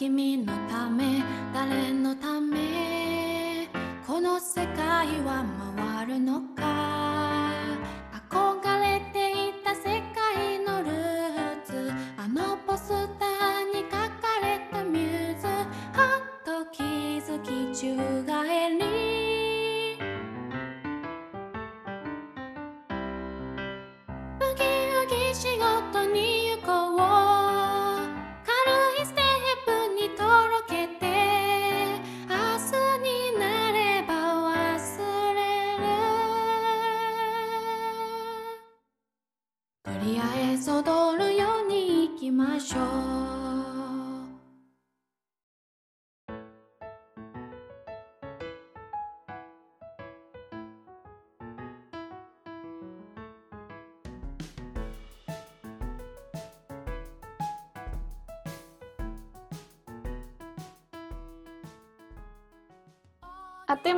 [0.10, 1.22] 君のため
[1.54, 3.68] 誰のため
[4.08, 5.46] この世界は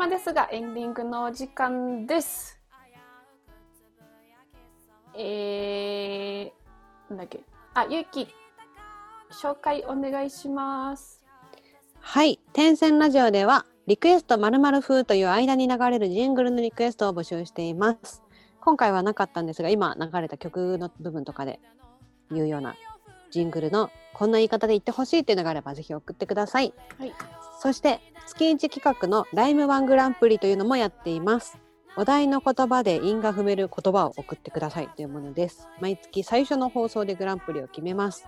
[0.02, 2.60] 間ですがエンディングのお時間です。
[5.16, 7.41] えー、なんだっけ。
[7.76, 8.28] あ、ゆうき、
[9.32, 11.24] 紹介お願いします。
[11.99, 12.39] はい。
[12.52, 18.24] 天線ラジオでは、リクエスト〇〇風という間に流れるジングルのリクエストを募集しています。
[18.60, 21.60] 今回はなかったんですが、今流れた曲の部分とかで
[22.32, 22.76] 言うような
[23.30, 26.74] ジングルのこんな言い方で言ってほしいっていうのがあればぜひ送ってください。
[26.97, 27.14] はい。
[27.62, 31.59] そして月1企画のライムワングランプリというのもやっています。
[31.95, 35.68] お題の言葉で韻が踏める言葉を送ってくださいというものです。
[35.80, 38.26] 毎月最初の放送でグランプリを決めます。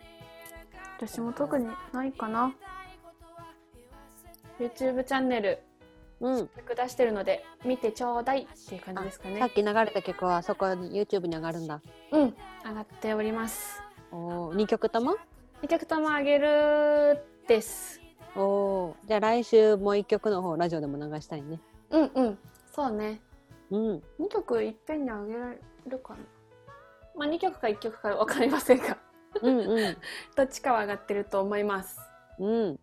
[0.98, 2.54] 私も特にないかな。
[4.60, 5.58] YouTube チャンネル、
[6.20, 6.48] うん。
[6.48, 9.50] 曲出してるので、見てちょうだいっていう感じですかさっね。
[9.50, 11.82] き流れた曲はそこに YouTube に上がるんだ。
[12.12, 12.36] うん。
[12.64, 13.82] 上がっております。
[14.12, 15.16] お2曲とも
[15.62, 18.00] ？2曲ともあげるです。
[18.36, 21.60] おーじゃあ来週もう1曲の方ラジオでも流したいね。
[21.90, 22.38] うんうん。
[22.72, 23.20] そうね。
[23.72, 24.02] うん。
[24.20, 25.58] 2曲いっぺんにあげられ
[25.88, 26.20] るかな。
[27.18, 28.96] まあ2曲か1曲かわかりませんが、
[29.42, 29.96] うんうん。
[30.36, 31.98] どっちかは上がってると思います。
[32.38, 32.80] うん。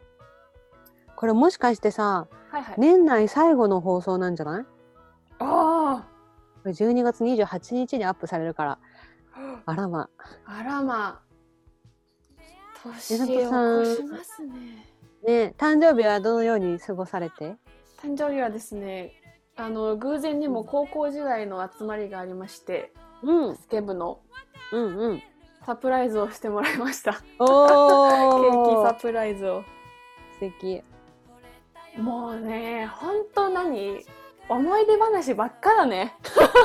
[1.16, 2.76] これもしかしてさ、はいはい。
[2.78, 4.66] 年内最後の放送なんじゃない？
[5.40, 6.06] あ
[6.64, 8.80] これ12月28日にアップされるから。
[9.34, 10.10] ああらま。
[10.46, 11.22] あらま。
[12.84, 14.88] 年を越しますね。
[15.26, 17.56] ね誕生日はどのように過ごされて？
[18.02, 19.14] 誕生日はですね、
[19.56, 22.94] あの、偶然にも高校時代の集まりがありまして、
[23.26, 23.56] うん。
[23.56, 24.20] スケ部の
[24.72, 25.22] うんうん。
[25.66, 27.14] サプライズをしてもらいました。
[27.14, 29.64] ケおーーキサプライズを。
[30.34, 30.84] 素敵。
[31.98, 34.06] もうね、ほんと何？
[34.48, 36.14] 思い出話ばっかだね。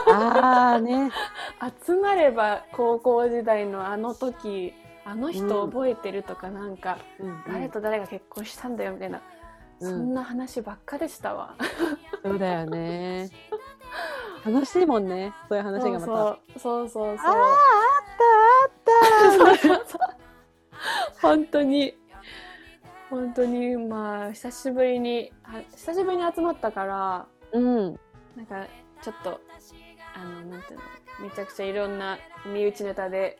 [0.08, 1.10] あーね。
[1.86, 9.22] 集まれば高校時代のあの時、あの人うん覚えてるとかなんか、うん誰と誰が結婚したんだよみたいな、
[9.80, 11.54] うんそんな話ばっかでしたわ。
[12.22, 13.30] そうだよね。
[14.44, 15.32] 楽しいもんね。
[15.48, 16.06] そういう話がまた。
[16.06, 17.18] そうそうそうあーあっ
[19.58, 20.18] たあった
[21.20, 21.94] 本当に
[23.10, 28.00] 本当にまあ久しぶりには久しぶりに集まったからうん。
[28.36, 28.66] なんか
[29.02, 29.40] ちょっと
[30.14, 30.84] あのなんていうの
[31.20, 33.38] めちゃくちゃいろんな身内ネタで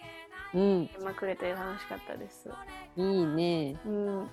[0.53, 0.87] うん。
[0.89, 2.51] 出まくれて楽しかったです。
[2.97, 3.77] いいね。
[3.87, 4.31] うん。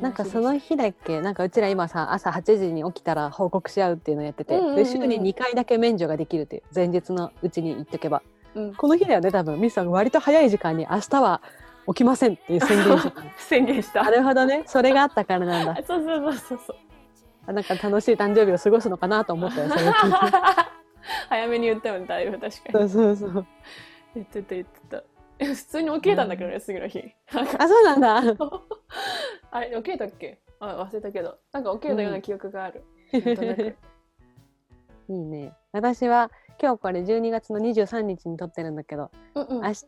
[0.00, 4.76] なんかその日だっけなんかうちら今さ朝8時に起きたら報告し合うっていうのをやってて、うんうんうん。
[4.76, 8.22] で週に2回だけ免除ができるっていう前日のうちに言っとけば。
[8.54, 9.60] うん、この日だよね多分。
[9.60, 11.42] ミスさん割と早い時間に明日は
[11.88, 14.02] 起きませんっていう宣言してた宣言した。
[14.02, 14.64] なるほどね。
[14.66, 15.72] それがあったからなんだ。
[15.72, 16.76] あ そうそうそうそうそう。
[17.46, 19.84] あなんか楽しい誕生日を過ごすのかなと思ったよそれ
[21.28, 22.88] 早めに言ったよねだいぶ確かに。
[22.88, 23.46] そうそうそう。
[24.14, 25.02] 言ってた言ってた。
[25.38, 27.12] え 普通に起きれたんだけどね、次の日。
[27.58, 28.20] あそうなんだ。
[29.50, 30.40] あれ起きれたっけ？
[30.60, 31.38] あ忘れたけど。
[31.52, 32.84] なんか起きれたような記憶がある。
[33.12, 33.18] な
[35.14, 35.54] んいいね。
[35.72, 36.30] 私は
[36.60, 39.62] 今日これ12月の23日に撮ってるんだけどうんうん。
[39.62, 39.84] 明日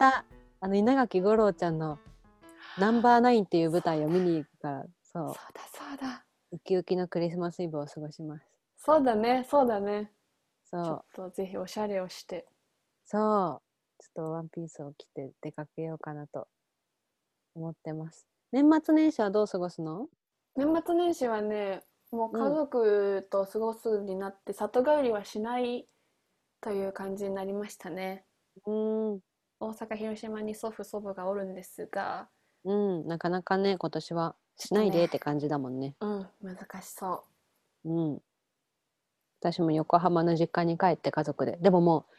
[0.61, 1.99] あの稲垣吾郎ちゃんの
[2.79, 5.29] 「ナンバーナインっていう舞台を見に行くからそう。
[5.29, 6.25] そうだそうだ。
[6.53, 8.47] ウキウキのクリスマスイブを過ごします。
[8.77, 10.13] そうだねそうだね。
[10.71, 12.47] ちょそうっとぜひおしゃれをして。
[13.05, 13.63] そう
[13.99, 16.47] ちょっとワンピースを着て出かけようかなと
[17.55, 18.27] 思ってます。
[18.53, 20.09] 年末年始はどう過ごすの？
[20.57, 25.87] 年末年始はねもう家族と過ごすになって里帰りはしない
[26.61, 28.25] という感じになりましたね。
[28.67, 29.21] うーん。
[29.61, 32.29] 大阪広島に祖父祖母がおるんですが、
[32.65, 33.07] うん。
[33.09, 35.95] なかなかね今年はしないでって感じだもんね。
[36.01, 36.27] うん。
[36.43, 37.25] 難しそ
[37.85, 37.91] う。
[37.91, 38.23] うん。
[39.41, 41.59] 私も横浜の実家に帰って家族で。
[41.61, 42.15] でももう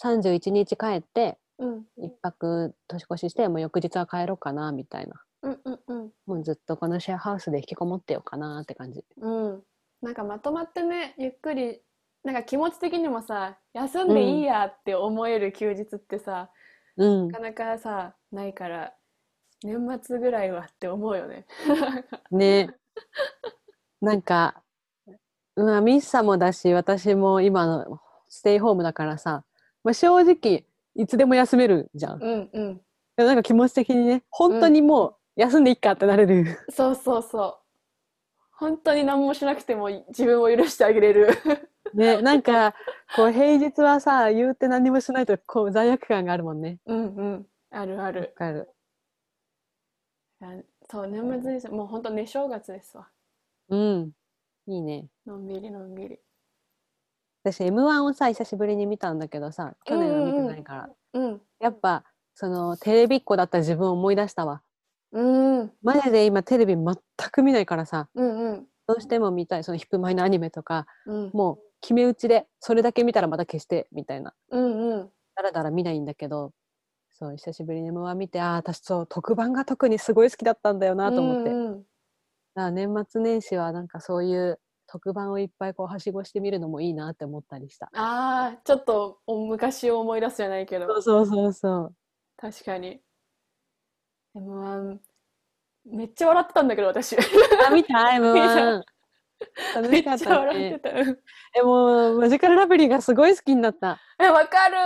[0.00, 1.84] 31日帰ってうん。
[1.96, 5.22] 一泊年越ししてもう翌日は帰ろうかなみたいな。
[5.42, 6.10] うんうんうん。
[6.26, 9.04] もうずっとこのシェアハウスで引きこもってようかなって感じ。
[9.16, 9.62] うん。
[10.02, 11.80] なんかまとまってねゆっくり
[12.24, 16.50] なんか気持ち的にもさ休んでいいやって思える休日ってさ、
[16.96, 17.28] うん。
[17.28, 18.92] なかなかさないから
[19.62, 21.46] 年末ぐらいはって思うよね。
[22.30, 22.70] ね。
[24.00, 24.62] なんか
[25.54, 29.44] まあミッサもだし私も今のステイホームだからさ、
[29.84, 30.64] まあ、正直
[30.94, 32.22] いつでも休めるじゃん。
[32.22, 32.80] うんうん
[33.14, 36.58] でもなんか気持ち的にね本当にもう休んでいいかってなれる。
[36.70, 37.58] そうそうそう
[38.52, 41.28] 本当に何もしなくても自分を許してあげれる。
[41.92, 42.74] ねなんか
[43.14, 46.78] こう平日はさ言うて何もしないとこう罪悪感があるもんね。
[46.86, 48.32] うんうんあるあわる。
[48.34, 48.70] かる。
[50.40, 50.54] あ
[50.90, 53.08] そう年末ですもう本当ね正月ですわ
[53.68, 54.12] うん。
[54.66, 55.08] いいね。
[55.26, 56.18] のんびりのんびり。
[57.44, 64.62] 私 M1 をさ久しぶりに見たんだけどさ去年は見てないから、うんやっぱそのテレビっ子だった自分を思い出したわ。
[65.12, 65.70] うん。
[65.82, 66.96] マジで今テレビ全
[67.30, 68.08] く見ないからさ。
[68.14, 68.66] うんうん。
[68.88, 69.64] どうしても見たい。
[69.64, 71.30] そのヒップマイのアニメとかうん。
[71.34, 74.32] もう決め打ちでそれだけ見たらまた消してみたいな。
[74.50, 75.10] うんうん。
[75.36, 76.52] だらだら見ないんだけど
[77.10, 81.84] そう久しぶりに M1 見てああ私そう特番が特にすごい好きだったんだよなと思って、だかうんうん。
[82.54, 84.58] ら年末年始はなんかそういう
[84.92, 87.86] 特番をいっぱいこうはしごしてみるのもいいなって思ったりした。
[87.94, 90.86] ああちょっとお昔を思い出すじゃないけど。
[90.86, 91.94] そうそうそうそう。
[92.36, 93.00] 確かに。
[94.36, 94.98] M1
[95.86, 97.16] めっちゃ笑ってたんだけど私。
[97.16, 98.82] あ見た？M1
[99.74, 101.18] 楽しかったちゃ笑ってねたうん
[101.56, 103.98] えもうマジカルラブリーがすごい好きになった。
[104.20, 104.76] えわかる。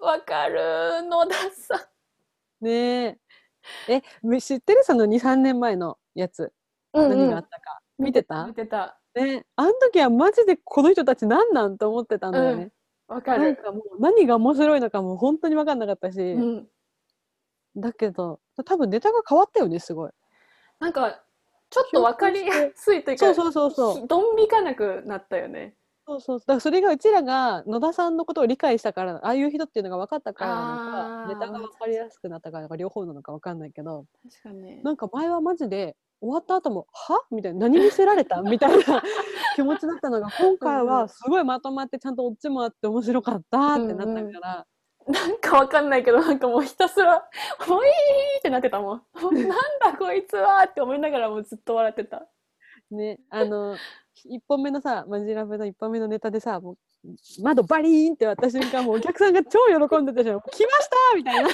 [0.00, 1.76] わかる野田さ。
[2.62, 3.18] んねえ。
[3.88, 4.82] えみ知ってる？
[4.82, 6.54] その23年前のやつ。
[6.94, 7.18] うんうん。
[7.18, 8.46] 何があったか、見てた？
[8.46, 9.44] 見てたね。
[9.56, 12.70] あの時はマジでこの人たち何なんと思ってたんだよね、
[13.08, 13.42] わかる。
[13.42, 16.68] なんかもう何が面白いのかも本当に分かんなかったし、うん。
[17.76, 20.10] だけど多分ネタが変わったよねすごい。
[20.78, 21.22] なんか
[21.70, 24.00] ちょっとわかりやすいというかそうそうそうそう。
[24.02, 25.74] ひどん引かなくなったよね。
[26.06, 26.38] そうそう。
[26.40, 34.06] だからそれがうちらが野田さんのことを理解したからああいう人っていうのが分かったからなのあーかネタが分かりやすくなったからか両方なのか分かんないけど。
[34.22, 34.82] 確かに。
[34.82, 37.20] なんか前はマジで終わった後も「は？
[37.32, 38.40] みたいな何見せられた？
[38.42, 39.02] みたいな
[39.56, 40.82] 気持ちだったのが今回うん。
[40.82, 44.66] うんはすごいまとまってちゃんとオチもあって面白かったってなったから、
[45.08, 47.28] なんかわかんないけどなんかもうひたすら
[47.68, 47.90] 「もういい!」
[48.38, 49.02] ってなってたもん。
[49.20, 49.50] なん
[49.80, 52.26] だこいつはって思いながらもうずっと笑ってた。
[52.90, 53.74] ねあの
[54.26, 56.76] 1本目のさマジラブの1本目のネタでさもう
[57.42, 59.58] 窓バリーンって割った瞬間もうお客さんが超
[59.88, 61.48] 喜んでたじゃん「来ました!」みたいな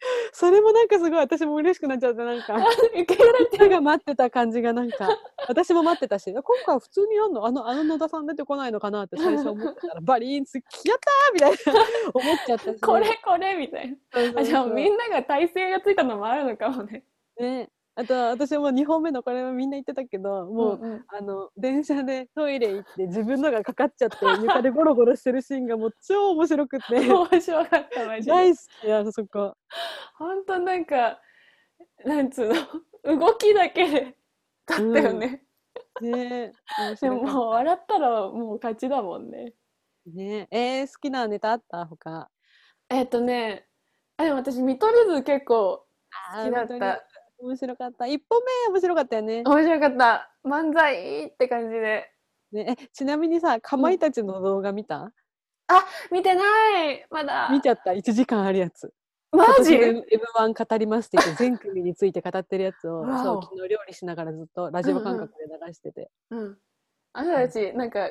[0.32, 2.56] それもなんかすごい私も嬉しくなっちゃってなんか。
[2.94, 3.58] 受け入れて。
[3.58, 5.08] 手が待ってた感じがなんか
[5.48, 7.46] 私も待ってたし今回は普通にやんの？
[7.46, 11.80] あのあの野田さん出てこないのかなって最初思ってたらバリーンつやったーみたいな
[12.14, 13.96] 思っちゃったしこれこれみたい
[14.34, 14.44] な。
[14.44, 17.04] じゃあみんなが体勢がついたのもあるのかもね。
[17.38, 21.04] ねあと私も2本目のこれはみんな言ってたけどもう、んん。
[21.08, 26.94] あの電車でトイレ行って自分のがかかっちゃって床でゴロゴロしてるシーンがもう超面白くて。
[27.10, 28.32] 面白かったマジで。
[28.32, 29.54] 大好きあそこ。
[30.18, 31.18] 本当なんか
[32.04, 32.54] なんつうの？
[33.18, 34.16] 動きだけで
[34.66, 35.44] だったよね、
[36.00, 39.54] ね面で白かっももう笑ったらもう勝ちだもんね。
[40.04, 40.82] たねえ。
[40.82, 41.86] ー、好きなネタあった？
[41.86, 42.28] 他。
[42.90, 43.66] えっとね。
[44.18, 45.86] あでも私見取り図結構
[46.34, 47.05] 好きだった
[47.38, 48.04] 面白かった。
[48.04, 49.42] 1本目面白かったよね。
[49.44, 50.30] 面白かった。
[50.44, 52.10] 漫才って感じで。
[52.52, 55.12] ねえちなみにさかまいたちの動画見た、
[56.12, 56.42] 見てな
[56.90, 57.06] い。
[57.10, 57.48] まだ。
[57.50, 58.92] 見ちゃった？1時間あるやつ。
[59.32, 59.74] マジ？
[59.74, 60.02] 今年の
[60.50, 66.58] M1 語りますって言って 全組について語ってるやつをそう昨日料理しながらずっとラジオ感覚で流してて、うん。
[67.12, 68.10] あなたたちなんか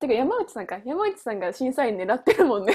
[0.00, 0.78] てか山内さんか。
[0.84, 2.74] 山内さんが審査員狙ってるもんね。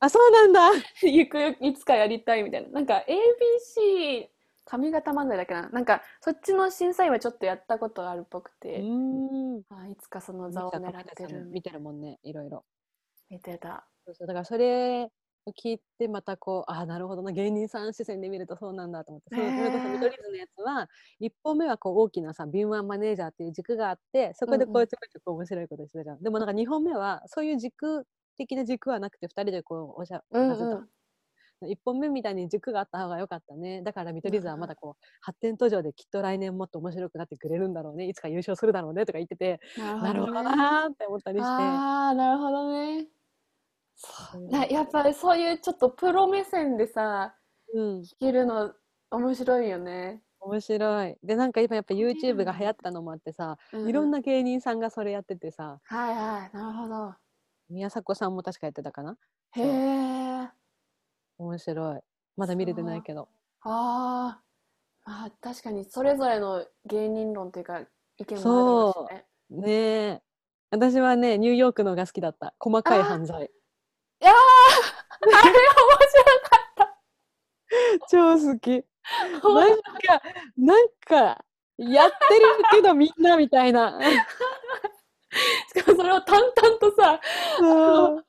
[0.00, 0.70] あそうなんだ。
[1.02, 2.68] ゆくゆくいつかやりたいみたいな。
[2.70, 4.28] なんか ABC
[4.70, 5.68] 髪型漫才だっけな。
[5.70, 9.62] なんかそっちの審査員はちょっとやったことあるっぽくうて、ーん。
[9.68, 12.64] あいつかその座を狙ってる見てるもんねいろいろ
[13.28, 13.88] 見てた。
[14.06, 15.10] そうそうだからそれ
[15.46, 24.80] を聞いてまたこうああなるほどな芸人さん視線で見るとそうなんだと思って、それこそ見取り図のやつは1本目はこう大きなさ敏腕マネージャーっていう軸があってそこでこうん。
[24.80, 28.06] ううんちょこちょこ面白いことしてたじゃん、でもなんか2本目はそういう軸
[28.36, 30.88] 的な軸はなくて2人でこうおしゃうんうん
[31.62, 33.82] 1本目みたいに軸があった方が良かったね。
[33.82, 38.08] だから見取り図はまだこう発展途上できっと来年もっと面白くなってくれるんだろうね。
[38.08, 40.42] いつか優勝するだろうねとか言っててなるほどね。
[40.56, 41.48] なーって思ったりして。
[41.48, 43.08] ああなるほどね。
[44.70, 47.34] やっぱりそういうちょっとプロ目線でさ
[47.74, 48.00] うん。
[48.00, 48.72] 聞けるの
[49.10, 51.16] 面白いよね、面白い。
[51.22, 56.56] で、なんか今やっぱ YouTube が流行ったのもあってさ、いろんなな芸人さんがそれやっててさ、はいはい。
[56.56, 57.14] なるほど。
[57.68, 59.16] 宮迫さんも確かやってたかな。
[59.52, 60.59] へえ。
[61.40, 62.00] 面白い。
[62.36, 63.28] まだ見れてないけど。
[63.62, 64.42] ああ。
[65.06, 67.80] まあ確かにそれぞれの芸人論というか
[68.18, 69.62] 意見もあるしね。
[69.62, 69.72] ね。
[69.72, 70.22] え
[70.70, 72.54] 私はねニューヨークのが好きだった。
[72.58, 73.44] 細かい犯罪。
[73.44, 74.34] いやー
[75.24, 75.52] あれ
[77.90, 78.84] 面超好き。
[79.40, 80.22] 白なんか
[80.58, 81.44] なんか
[81.78, 83.98] やってるけどみんなみたいな。
[83.98, 84.12] い。
[85.74, 87.20] しかもそれを淡々とさ、
[87.58, 88.26] そう。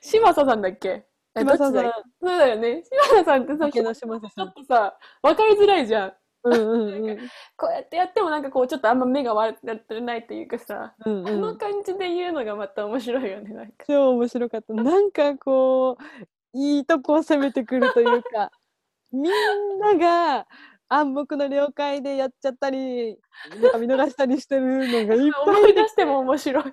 [0.00, 1.06] 嶋佐さんだっけ？
[1.34, 2.82] さそうだよね。
[2.84, 6.12] 嶋佐さんってさ、ちょ島さんっとさ、わかりづらいじゃん。
[6.44, 7.18] うんうんうん
[7.56, 13.72] こうやってやってもなんかこうちょっとあんま目が悪くなってないっていうかさ、うんあのうん感じで言うのがまた面白いよね、なんか。
[13.88, 18.52] 超面白かったなんかこういいとこを攻めてくるというか
[19.10, 20.46] みんなが
[20.88, 23.18] 暗黙の了解でやっちゃったり
[23.60, 26.64] なんか見逃したりしてるのがいっぱ 思いい出しても面白い。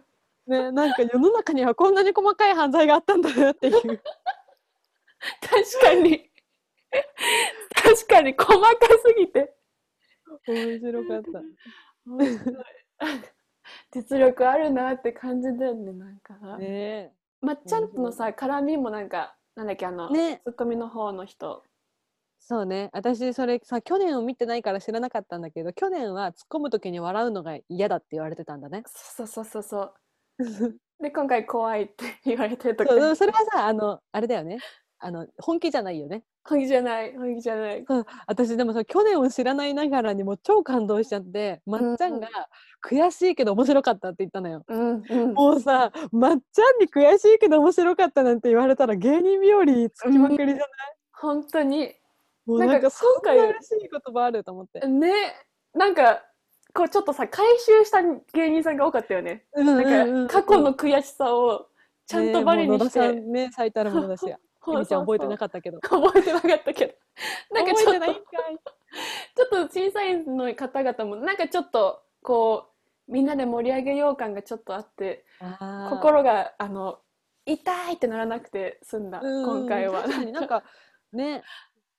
[0.47, 4.01] ねなんか世の中にはこんなに細かい犯罪があったんだなっていう
[5.41, 6.31] 確かに。
[7.73, 9.55] 確かに細かすぎて。
[10.47, 11.41] 面白かった
[13.91, 16.57] 実力あるなって感じだよね、なんか。
[16.57, 21.63] ねまっちゃんとのさ、絡みもなんか、なんだっけ、あの、ねツッコミの方の人。
[22.43, 29.93] そうね私それさ去年を見てないから知らなかったんだけど去年は突っ込む時に笑うのが嫌だって言われてたんだねそうそうそうそう。
[30.99, 34.57] で、今回怖いって言われてるとかそれはさあのあれだよね
[35.01, 37.85] あの本気じゃないよね本気じゃない、本気じゃない。
[38.27, 42.27] 私でもさ去年を知らないながらにもう超感動しちゃってまっちゃんが
[42.83, 44.63] 悔しいけど面白かったって言ったのよ。
[44.67, 45.33] うん、うん。
[45.33, 50.59] もうさまっちゃんに悔しいけど面白かったなんて言われたら芸人日和つきまくりじゃない、
[51.11, 51.93] 本当に。
[52.45, 54.85] もうなんかそんな嬉しい言葉あると思って。
[54.87, 55.11] ね、
[55.73, 56.23] なんか、
[56.73, 58.01] こうちょっとさ、回収した
[58.33, 59.45] 芸人さんが多かったよね。
[59.53, 61.67] ななんか、過去の悔しさを
[62.07, 62.89] ちゃんとバリにして。
[62.89, 64.25] さんね最たるものだし。
[64.63, 65.79] そうエミちゃん覚えてなっかったけど。
[65.79, 65.89] た。
[65.89, 66.93] 覚えてなかったけど。
[67.51, 72.67] なんかちょっと、ちょっと審査員の方々も、なんかちょっと、こ
[73.07, 75.25] う、みんなで盛り上げよう感がちょっとあって、
[75.89, 76.99] 心が、あの、
[77.45, 80.07] 痛いってならなくて済んだ、うん今回は。
[80.07, 80.63] なんか
[81.11, 81.43] ね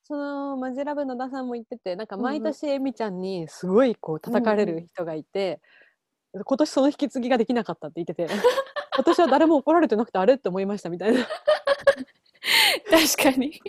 [0.05, 5.61] そのマジラブの田さんも言っててなんかうんうん毎年エミちゃんにすごいこう叩かれうんうる人がいて、
[6.33, 8.27] 今年その引き継ぎができなかったって言ってて
[8.95, 11.27] 今年は誰も怒られてなくてあれって思いましたみたいな。
[12.91, 13.61] 確かに。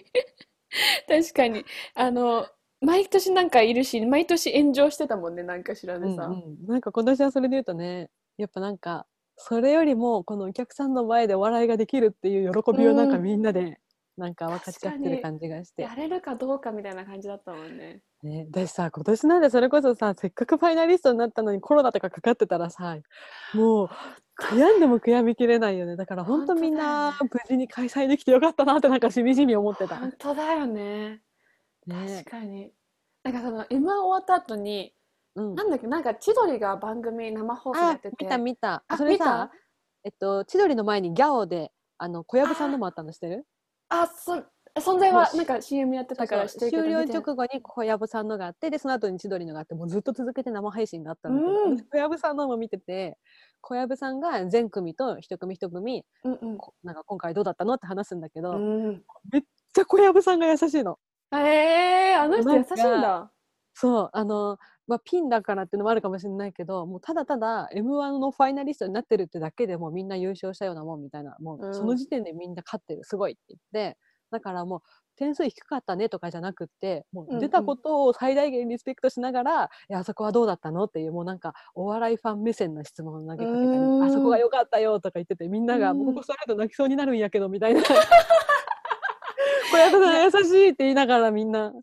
[1.07, 1.65] 確かに。
[1.95, 2.47] あの、
[2.81, 6.25] 毎年なんかいるし、毎年炎上してたもんね、なんかしらでさ。
[6.25, 9.05] うんうんなんか今年はそれで言うとねやっぱなんか
[9.35, 13.79] それよりもこのお客さんの前でお笑いができるっていう喜びをなんかうんみんなで
[14.15, 15.95] なんか分かち合ってる感じがしてや。
[15.95, 18.01] れるかどうかみたいな感じだったもんね。
[18.21, 22.97] ね、私さ今年なんでそれこそさせっかくファイナリストになったのにコロナとかかかってたらさ
[23.53, 23.89] もう
[24.39, 25.95] 悔やんでも悔やみきれないよね。
[25.95, 29.97] だから本当みんな本無事に開催できてよかったなってなんかしみじみ思ってた。
[29.97, 31.21] 本当だよね。
[31.85, 32.23] ね。
[32.25, 32.71] 確かに。
[33.23, 34.93] なんかその M 終わった後に、
[35.35, 38.17] うん、なんだっけ、なんか千鳥が番組生放送やあってて。
[38.19, 38.83] 見た見た。
[38.87, 39.59] あそれさ見
[40.05, 43.45] えっと千鳥の前にギャオであの小籔さんのもあったの知ってる？
[43.89, 44.43] あ、そ、
[44.79, 51.77] 存在はなんか CM やってたからそう知ってるけど終了直後に小籔さんのがあってでその後に千鳥のがあってもうずっと続けて生配信があったんだけど、うん。
[51.77, 53.17] 小籔さんのも見てて
[53.63, 56.57] 小籔さんが全組と一組一組うんうん。
[56.57, 59.03] こなんか今回どうだったのって話すんだけど、うん。
[59.31, 59.41] めっ
[59.73, 60.99] ちゃ小籔さんが優しいの。
[61.31, 63.31] ええー、あの人優しいんだ。
[63.73, 73.97] そうあの、まあ、ピンだからっていうのもあるかもしれないけどもうただただ m 1のファイナリストになってるってだけでもうみんな優勝したようなもんみたいなもううんその時点でみんな勝ってるすごいって言って
[74.31, 74.81] だからもう
[75.15, 77.39] 点数低かったねとかじゃなくってもうんううん。
[77.39, 80.85] 出たことを最大限リスペクトしながら、いやあそこはどうだったの？
[80.85, 83.61] っていうもうなんかお笑いファン目線の質問を投げかけたりう
[83.99, 87.81] んあそこが良かったよとか言っててみんながうんもうここ座ると泣きそうになるんやけどみたいな。
[87.81, 87.87] 小
[89.77, 89.91] 籔
[90.31, 91.73] さん優しいって言いながらみんな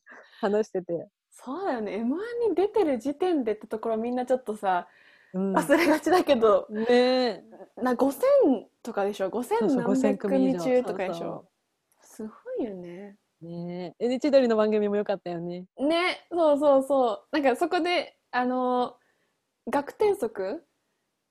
[0.40, 1.08] 話してて。
[1.30, 1.96] そうだよね。
[1.96, 4.86] M1 に出てる時点でってところみんなちょっとさ、
[5.32, 5.56] うん。
[5.56, 6.86] 忘れがちだけど、ね。
[6.88, 7.42] え
[7.82, 8.20] な5000
[8.82, 11.46] とかでしょ ?5000 そうそう何5000百組中とかでしょ？
[12.60, 13.16] いよね。
[13.40, 15.64] ねえ、千鳥の番組も良かったよね。
[15.78, 17.28] ね、そうそうそう。
[17.32, 20.62] なんかそこで、あのー、学天則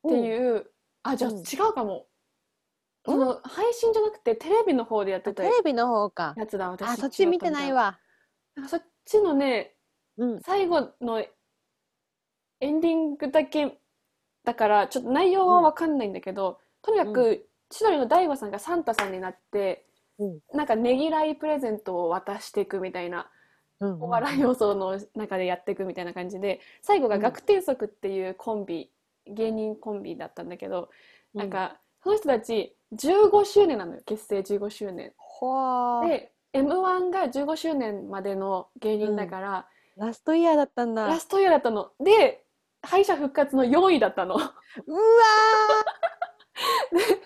[0.08, 0.66] っていう、
[1.04, 2.08] あ、じゃあうん違うかも。
[3.06, 6.34] その配信じゃなくてテレビの方でやってたテレビの方か。
[6.36, 6.88] やつだ、私。
[6.90, 7.72] あ、そっち見てない。
[7.72, 8.00] わ。
[8.56, 9.76] なんかそっちのね、
[10.18, 10.42] うん。
[10.42, 11.30] 最後のエ
[12.62, 13.80] ンディングだけ
[14.44, 19.89] だからちょっと内容は分かんないんだけど、とにかく千鳥の大悟さんがサンタさんになって、うん
[20.54, 23.30] なんかねぎらいプレゼントを渡していくみたいな
[23.80, 28.92] うんお笑い要素の中でやっていくみたいな感じで最後が学天則っていうコンビ
[29.30, 30.90] 芸人コンビだったんだけど、
[31.34, 34.02] なんかその人たち15周年なのよ。
[34.06, 35.14] 結成15周年。
[36.08, 39.68] で m 1が15周年までの芸人だから、
[39.98, 41.08] ラストイヤーだったんだ。
[41.08, 41.92] ラストイヤーだったの。
[42.00, 42.44] で
[42.82, 44.36] 敗者復活の4位だったの。
[44.36, 44.54] うわ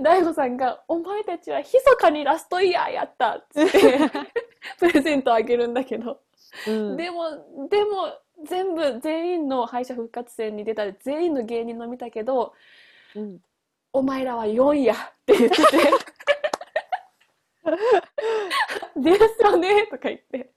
[0.00, 3.98] 大悟さんが「お前たちは密かにラストイヤーやった」っつって
[4.78, 12.54] プレゼントあげるんだけど、ー、うん、でもでも全部全員の敗者復活戦に出た全員の芸人の見たけど
[13.14, 13.40] うん
[13.92, 15.62] 「お前らは4位や」って言ってて
[18.96, 20.50] 「ですよね」とか言って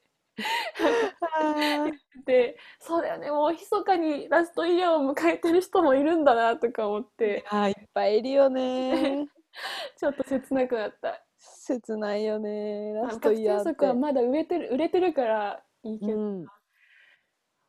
[2.25, 9.27] で そうだよねもう密かにラストイヤーを迎えてる人もいるんだなとか思ってあーいっぱいいるよね。
[9.97, 11.23] ちょっと切なくなった。
[11.39, 12.93] 切ないよね。
[12.93, 13.85] ラス学トイヤーって。
[13.85, 16.45] はまだ売れてる売れてるからいいけど、うん、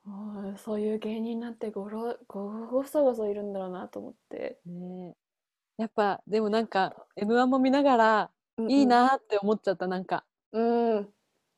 [0.04, 5.14] もうそういう芸人になってごろごごそごそいるんだろうなと思って、ね
[5.78, 8.30] やっぱでもなんか M1 も見ながら
[8.68, 11.08] いいなって思っちゃったなんかうん、うん、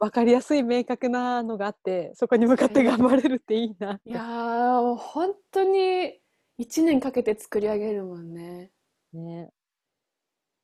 [0.01, 6.18] 分かりやすい明確なのがあってそこに向かって頑張れるっていいなっていやーもう本当に
[6.59, 8.70] 1年かけて作り上げるもんね。
[9.12, 9.51] ね。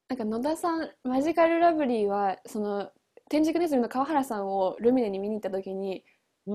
[0.08, 2.90] なんか野田さんマジカルラブリーはその
[3.28, 6.04] 天竺ネズミの川原さんをルミネに見に行った時に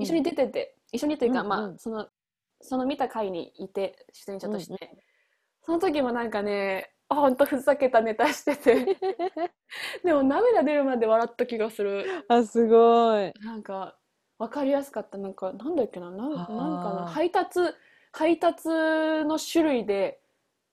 [0.00, 1.48] 一緒に出てて、一緒にというか、うんうん。
[1.50, 2.08] まあその
[2.60, 4.90] その見た回にいて出演者として、
[5.64, 8.96] その時もなんかねほんとふざけたネタしてて。
[10.04, 12.04] でも涙出るまで笑った気がする。
[12.28, 13.32] あすごい。
[13.42, 13.96] なんか
[14.38, 15.18] 分かりやすかった。
[15.18, 16.10] なんかなんだっけな。
[16.10, 17.60] なんなんかな配達
[18.12, 20.20] 配達の種類で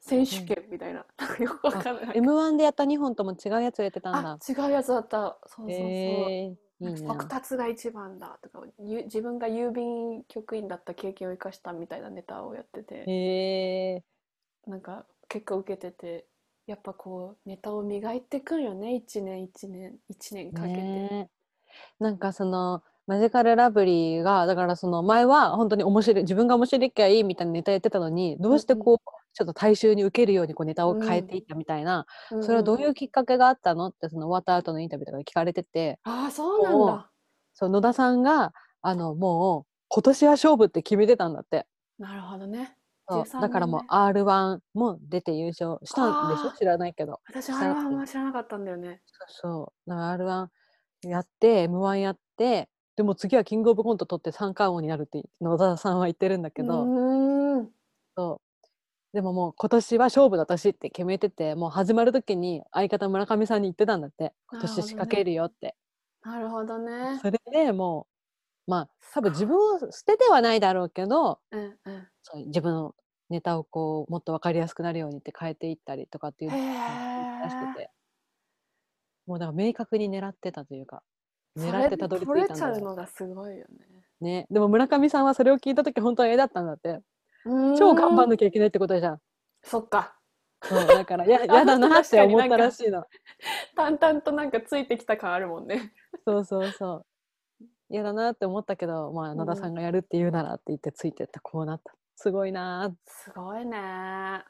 [0.01, 2.17] 選手権みたいな、なんかよくわかんない。
[2.17, 5.37] M1 でやった2本とも違うやつをやってたんあだ違うやつだった。
[5.47, 14.03] そうそうそう、えー、達が一番だとかゆ自分が郵便局員だった経験を生かしたみたいなネタをやってて、え
[14.69, 16.25] なんか結構受けてて
[16.67, 21.29] やっぱこうネタを磨いていくんよね一年一年一年ー、かけて、ね。
[21.99, 28.97] なんかそのマジカルラブリーがだからその前は本当に面白い自分が面白いきゃいいみたいなネタやってたのにどうしてこう、
[29.33, 33.87] ちょっと大衆に受けるようにこうネタを変えていったみたいな、うんそれはどういうきっかけがあったの？
[33.87, 35.99] ってその終わった後のインタビューとかで聞かれてて。
[36.03, 37.09] ああそうなんだ。
[37.55, 41.65] そう野田さんがあのもう今年は勝負って決めてたんだって。
[41.97, 42.75] なるほどね
[43.09, 43.87] そう13だからもう年。
[43.89, 46.51] r 1も出て優勝したんでしょ？
[46.57, 47.19] 知らないけど。
[47.27, 49.01] 私あれは知らなかったんだよね。
[49.05, 49.89] そうそう。
[49.89, 50.49] だから r
[51.03, 57.69] 1やって m 1やってでも次はキングオブコント取って三冠王になるって野田さんは言ってるんだけど、うーん。
[58.15, 58.45] そう。
[59.11, 64.33] でももう今年は勝負だ私って決めててもう始まる時に相方村上さんに言ってたんだって。
[64.51, 65.75] 今年仕掛けるよって、
[66.21, 67.17] なるほどね。
[67.21, 68.13] それでもう
[68.69, 72.07] まあ多分自分を捨ててはないだろうけどうんうん。
[72.21, 72.95] そう自分の
[73.29, 76.61] ネタをこうもっと分かりやすくなるようにって変えていったりとかっていうのを
[77.43, 77.89] 出してて
[79.25, 81.01] もうだから明確に狙ってたというか
[81.55, 83.65] そ狙ってたどり着いたんだよちゃうのがすごいよ
[84.21, 84.47] ね。
[84.49, 86.93] でも村上さんはそれを聞いた時本当は絵だったんだって。
[86.93, 87.01] ね
[87.77, 89.19] 超頑張んるなきゃいけないってことじゃん。
[89.63, 90.15] そっか。
[90.61, 93.05] そうだからや やだなって思ったらしいの。
[93.75, 95.93] 淡々となんかついてきた感あるもんね。
[96.25, 97.05] そうそうそう
[97.89, 101.39] 嫌だなって思ったけどまあ野田さんがやるって言うならって言ってついてった。
[101.39, 104.43] こうなったすごいなすごいね。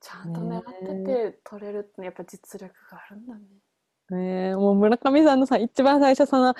[0.00, 3.40] ちゃんとね狙ってて取れるってやっぱ実力があるんだね。
[4.10, 6.54] ねえもう村上さんのさ一番最初その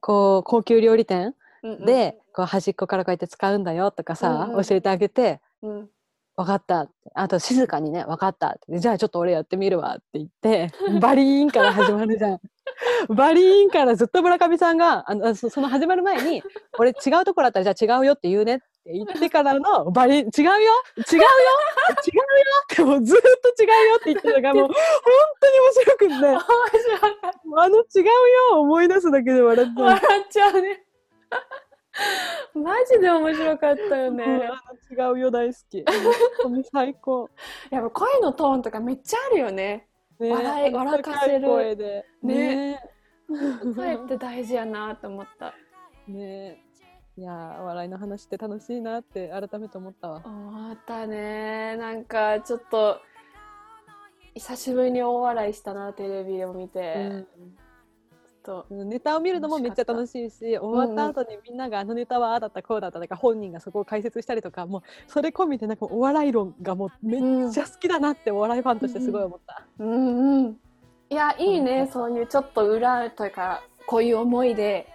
[0.00, 1.86] こう高級料理店うんうん。
[1.86, 4.64] で、こう端っこからこうやって使うんだよとかさ、うんうん。
[4.64, 5.90] 教えてあげてうん
[6.36, 12.40] 「分かった」あと静かにね「分かった」って「じゃあちょっと俺やってみるわ」って言ってバリーンから始まるじゃん。
[13.08, 16.42] バリーンからずっと村上さんがあのそその始まる前に
[16.78, 20.52] 「俺違うところだったらじゃあ違うよって言うね」って言ってからのバリーン「違うよ？
[20.52, 20.72] 違うよ？
[21.02, 21.24] 違うよ」
[22.72, 23.20] ってもうずっ
[23.56, 24.74] と違うよって言ってるのがもう本
[25.40, 26.14] 当に面白くって。
[26.14, 26.40] 面白い
[27.58, 29.84] あの違うよを思い出すだけで笑っちゃう。
[29.86, 30.82] 笑っちゃうね。
[32.54, 34.50] マジで面白かったようんね
[34.90, 35.84] 違うよ大好き。
[36.70, 37.30] 最高。
[37.70, 41.48] やっぱ声のトーンとかめっちゃあるよねね笑い笑かせる。
[41.48, 42.04] 声で。
[42.22, 42.80] ね。
[43.74, 45.54] 声って大事やなと思った。
[46.08, 46.62] ね。
[47.18, 50.22] いやー笑いの話って楽しいなって改めて思ったわ。
[50.24, 51.76] 思ったね。
[51.76, 53.00] なんかちょっと
[54.34, 57.65] 久しぶりに大笑いしたなテレビでも見て、ちょ
[58.46, 69.64] っとうんネタを見るのもめっちゃ楽しいし終わった後にみんながあのネタはああだったこうだったとか本人がそこを解説したりとかもうそれ込みでなんかお笑い論がもうめっちゃ好きだなってお笑いファンとしてすごい思った。
[69.80, 70.56] うんうん
[71.08, 74.88] いやいいね、うんそういうちょっと裏というかこういう思いで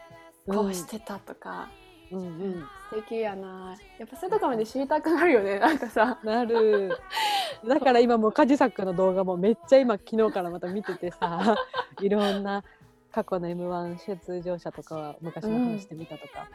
[0.45, 1.69] こううんしてたとか、
[2.11, 2.65] うんうん。
[2.89, 6.91] 素敵やなやっぱそういうとこまで知りたくなるよねなんかさなる。
[7.65, 11.55] だから今もうカジサックの動画もめっちゃ今昨日からまた見ててさ、
[12.01, 12.63] いろんな
[13.11, 16.47] 過去の M1 出場者とかは昔の話してみたとか。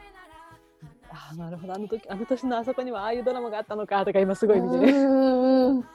[1.09, 4.91] ああなるほどあの時あの年のあそこにはああいうドラマがあったのかとか今すごい見てうる。
[4.91, 5.85] んうん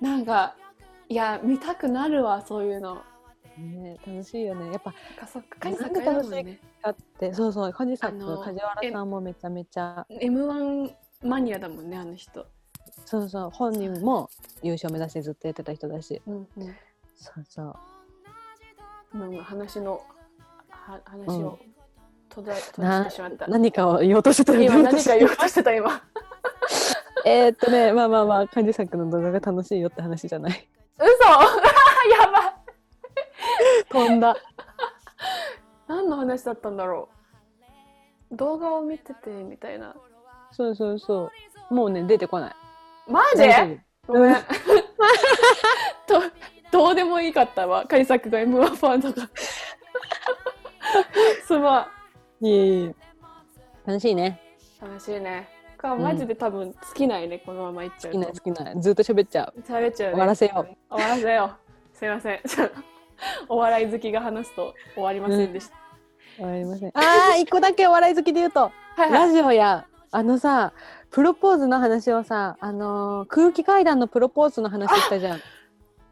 [0.00, 0.56] なんか
[1.08, 3.02] いや見たくなるわそういうの
[3.58, 4.70] ね楽しいよね。
[4.72, 4.94] やっぱ
[5.60, 10.94] カジなんサックか楽しいやるもんねあってそうそうカジサッあのク梶原さんもめちゃめちゃ M1
[11.24, 12.46] マニアだもんねあの人
[13.04, 14.30] そうそう本人も
[14.62, 16.22] 優勝目指してずっとやってた人だし。
[16.26, 16.76] うんうん
[17.20, 17.74] そうそう。
[19.14, 20.02] なんか話の
[20.70, 21.58] は話を
[22.28, 23.46] 途絶え閉なじてしまった。
[23.48, 26.02] 何かを言おうとしてたよね今何か言おうとしてた今。
[27.26, 30.68] えーっとね、まあまあまあ、漢字作の動画が楽しいよって話じゃない？
[30.98, 31.06] 嘘！
[31.28, 32.54] やばい。
[33.90, 34.36] 飛んだ。
[35.88, 37.08] 何の話だったんだろ
[38.30, 38.36] う？
[38.36, 39.94] 動画を見ててみたいな。
[40.52, 41.30] そうそうそ
[41.70, 41.74] う。
[41.74, 42.54] もうね、出てこない。
[43.08, 43.42] マジ？
[44.06, 44.34] ごめん。
[46.06, 46.22] と
[46.70, 49.28] どうでもいいかったわ改作が M1 ファンとか
[51.46, 51.88] すま
[52.40, 52.94] んいえいえ。
[53.86, 54.40] 楽しいね。
[54.80, 58.80] 楽しいねかマジで多分尽きないね、このままいっちゃうと好きな好きな。
[58.80, 59.60] ずっと喋っちゃう。
[59.60, 60.94] 喋っちゃうね終わらせよう。
[60.94, 62.74] 終わらせようすいませんちょっと
[63.48, 65.74] お笑い好きが話すと終わりませんでした、
[66.36, 66.88] 終わりません。
[66.90, 66.92] あ
[67.32, 70.72] あ、一個だけお笑い好きで言うと、はいはいラジオや、あのさ、
[71.10, 75.40] プロポーズの話をさ、あのー空気階段のプロポーズの話したじゃん。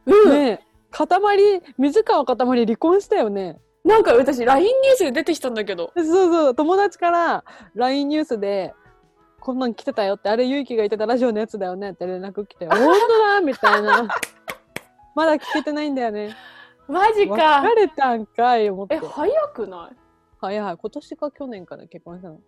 [0.07, 0.61] うんねえ、
[0.91, 3.59] 塊、水川かたまり離婚したよね。
[3.85, 8.74] なんか私 LINE ニュースで出てきたんだけどそうそう、友達から LINE ニュースで、
[9.41, 14.09] こんなん来てたよって、あれ、ゆいきが言ってたラジオのやつだよねって連絡来て、本当だみたいな。
[15.15, 16.35] まだ聞けてないんだよね。
[16.89, 18.99] マジか別れたんかい、思ってえ。
[18.99, 19.97] 早くない？
[20.41, 22.41] はいはい、今年か去年かで結婚したの。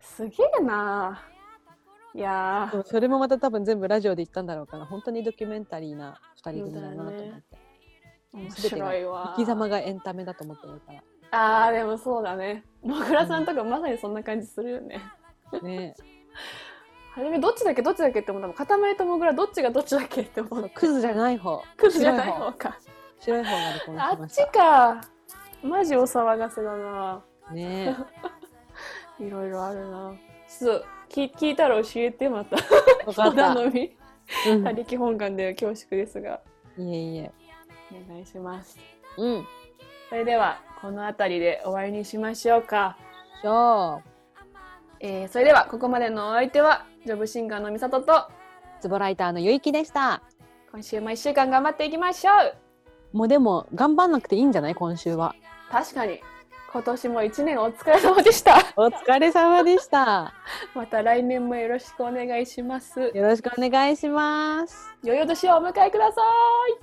[0.00, 1.22] すげえな
[2.14, 7.32] いやそれもまた多分全部ラジオで言ったんだろうから、本当にドキュメンタリーな二人組だなと思って。
[8.34, 9.34] ー面白いわ。
[9.36, 10.92] 生き様がエンタメだと思ってるか
[11.30, 12.64] あーでもそうだね。
[12.82, 15.00] もぐらさんとかまさにそんな感じするよね。
[15.52, 15.60] ら。
[15.60, 15.94] ね。
[17.14, 17.82] 初めどっちだっけ？
[17.82, 21.62] どっちだっけって思ったもん塊ともぐらどっちがどっちだっけって思え、ってクズじゃない方。
[21.76, 22.78] クズじゃない方か。
[23.20, 24.46] 白い方が離婚あっちしました。
[24.48, 25.00] か。
[25.62, 27.22] マジお騒がせだな。
[27.52, 27.96] ね。
[29.20, 30.14] いろいろあるな。
[30.48, 32.56] ちょっと聞聞いたら教えてまた
[33.06, 33.12] お。
[33.12, 33.96] 頼み
[34.48, 36.40] うん他力本願で恐縮ですが
[36.78, 37.30] いえいえ。
[38.08, 38.78] お願いします
[39.18, 39.46] うん。
[40.08, 42.96] それではこの辺りで終わりにしましょうか
[43.42, 44.00] じゃあ、
[45.00, 48.28] えーそれではここまでのお相手はジョブシンガーのみさとと
[48.80, 50.22] ツボライターのゆいきでした。
[50.72, 52.32] 今週も1週間頑張っていきましょ
[53.12, 54.74] うもうでも、頑張んなくていいんじゃない？
[54.74, 55.34] 今週は。
[55.70, 56.20] 確かに
[56.72, 58.56] 今年も一年お疲れ様でした。
[58.76, 60.32] お疲れ様でした。
[60.74, 62.98] また来年もよろしくお願いします。
[62.98, 64.90] よろしくお願いします。
[65.02, 66.22] 良いお年をお迎えくださ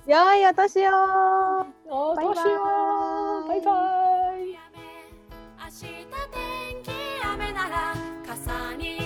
[0.06, 0.10] い。
[0.10, 0.90] 良いお年を。
[1.88, 3.48] お年を。
[3.48, 3.72] バイバ
[4.36, 4.70] イ。
[5.58, 5.82] 明日
[6.70, 6.90] 天気
[7.26, 7.94] 雨なら
[8.28, 8.99] 傘に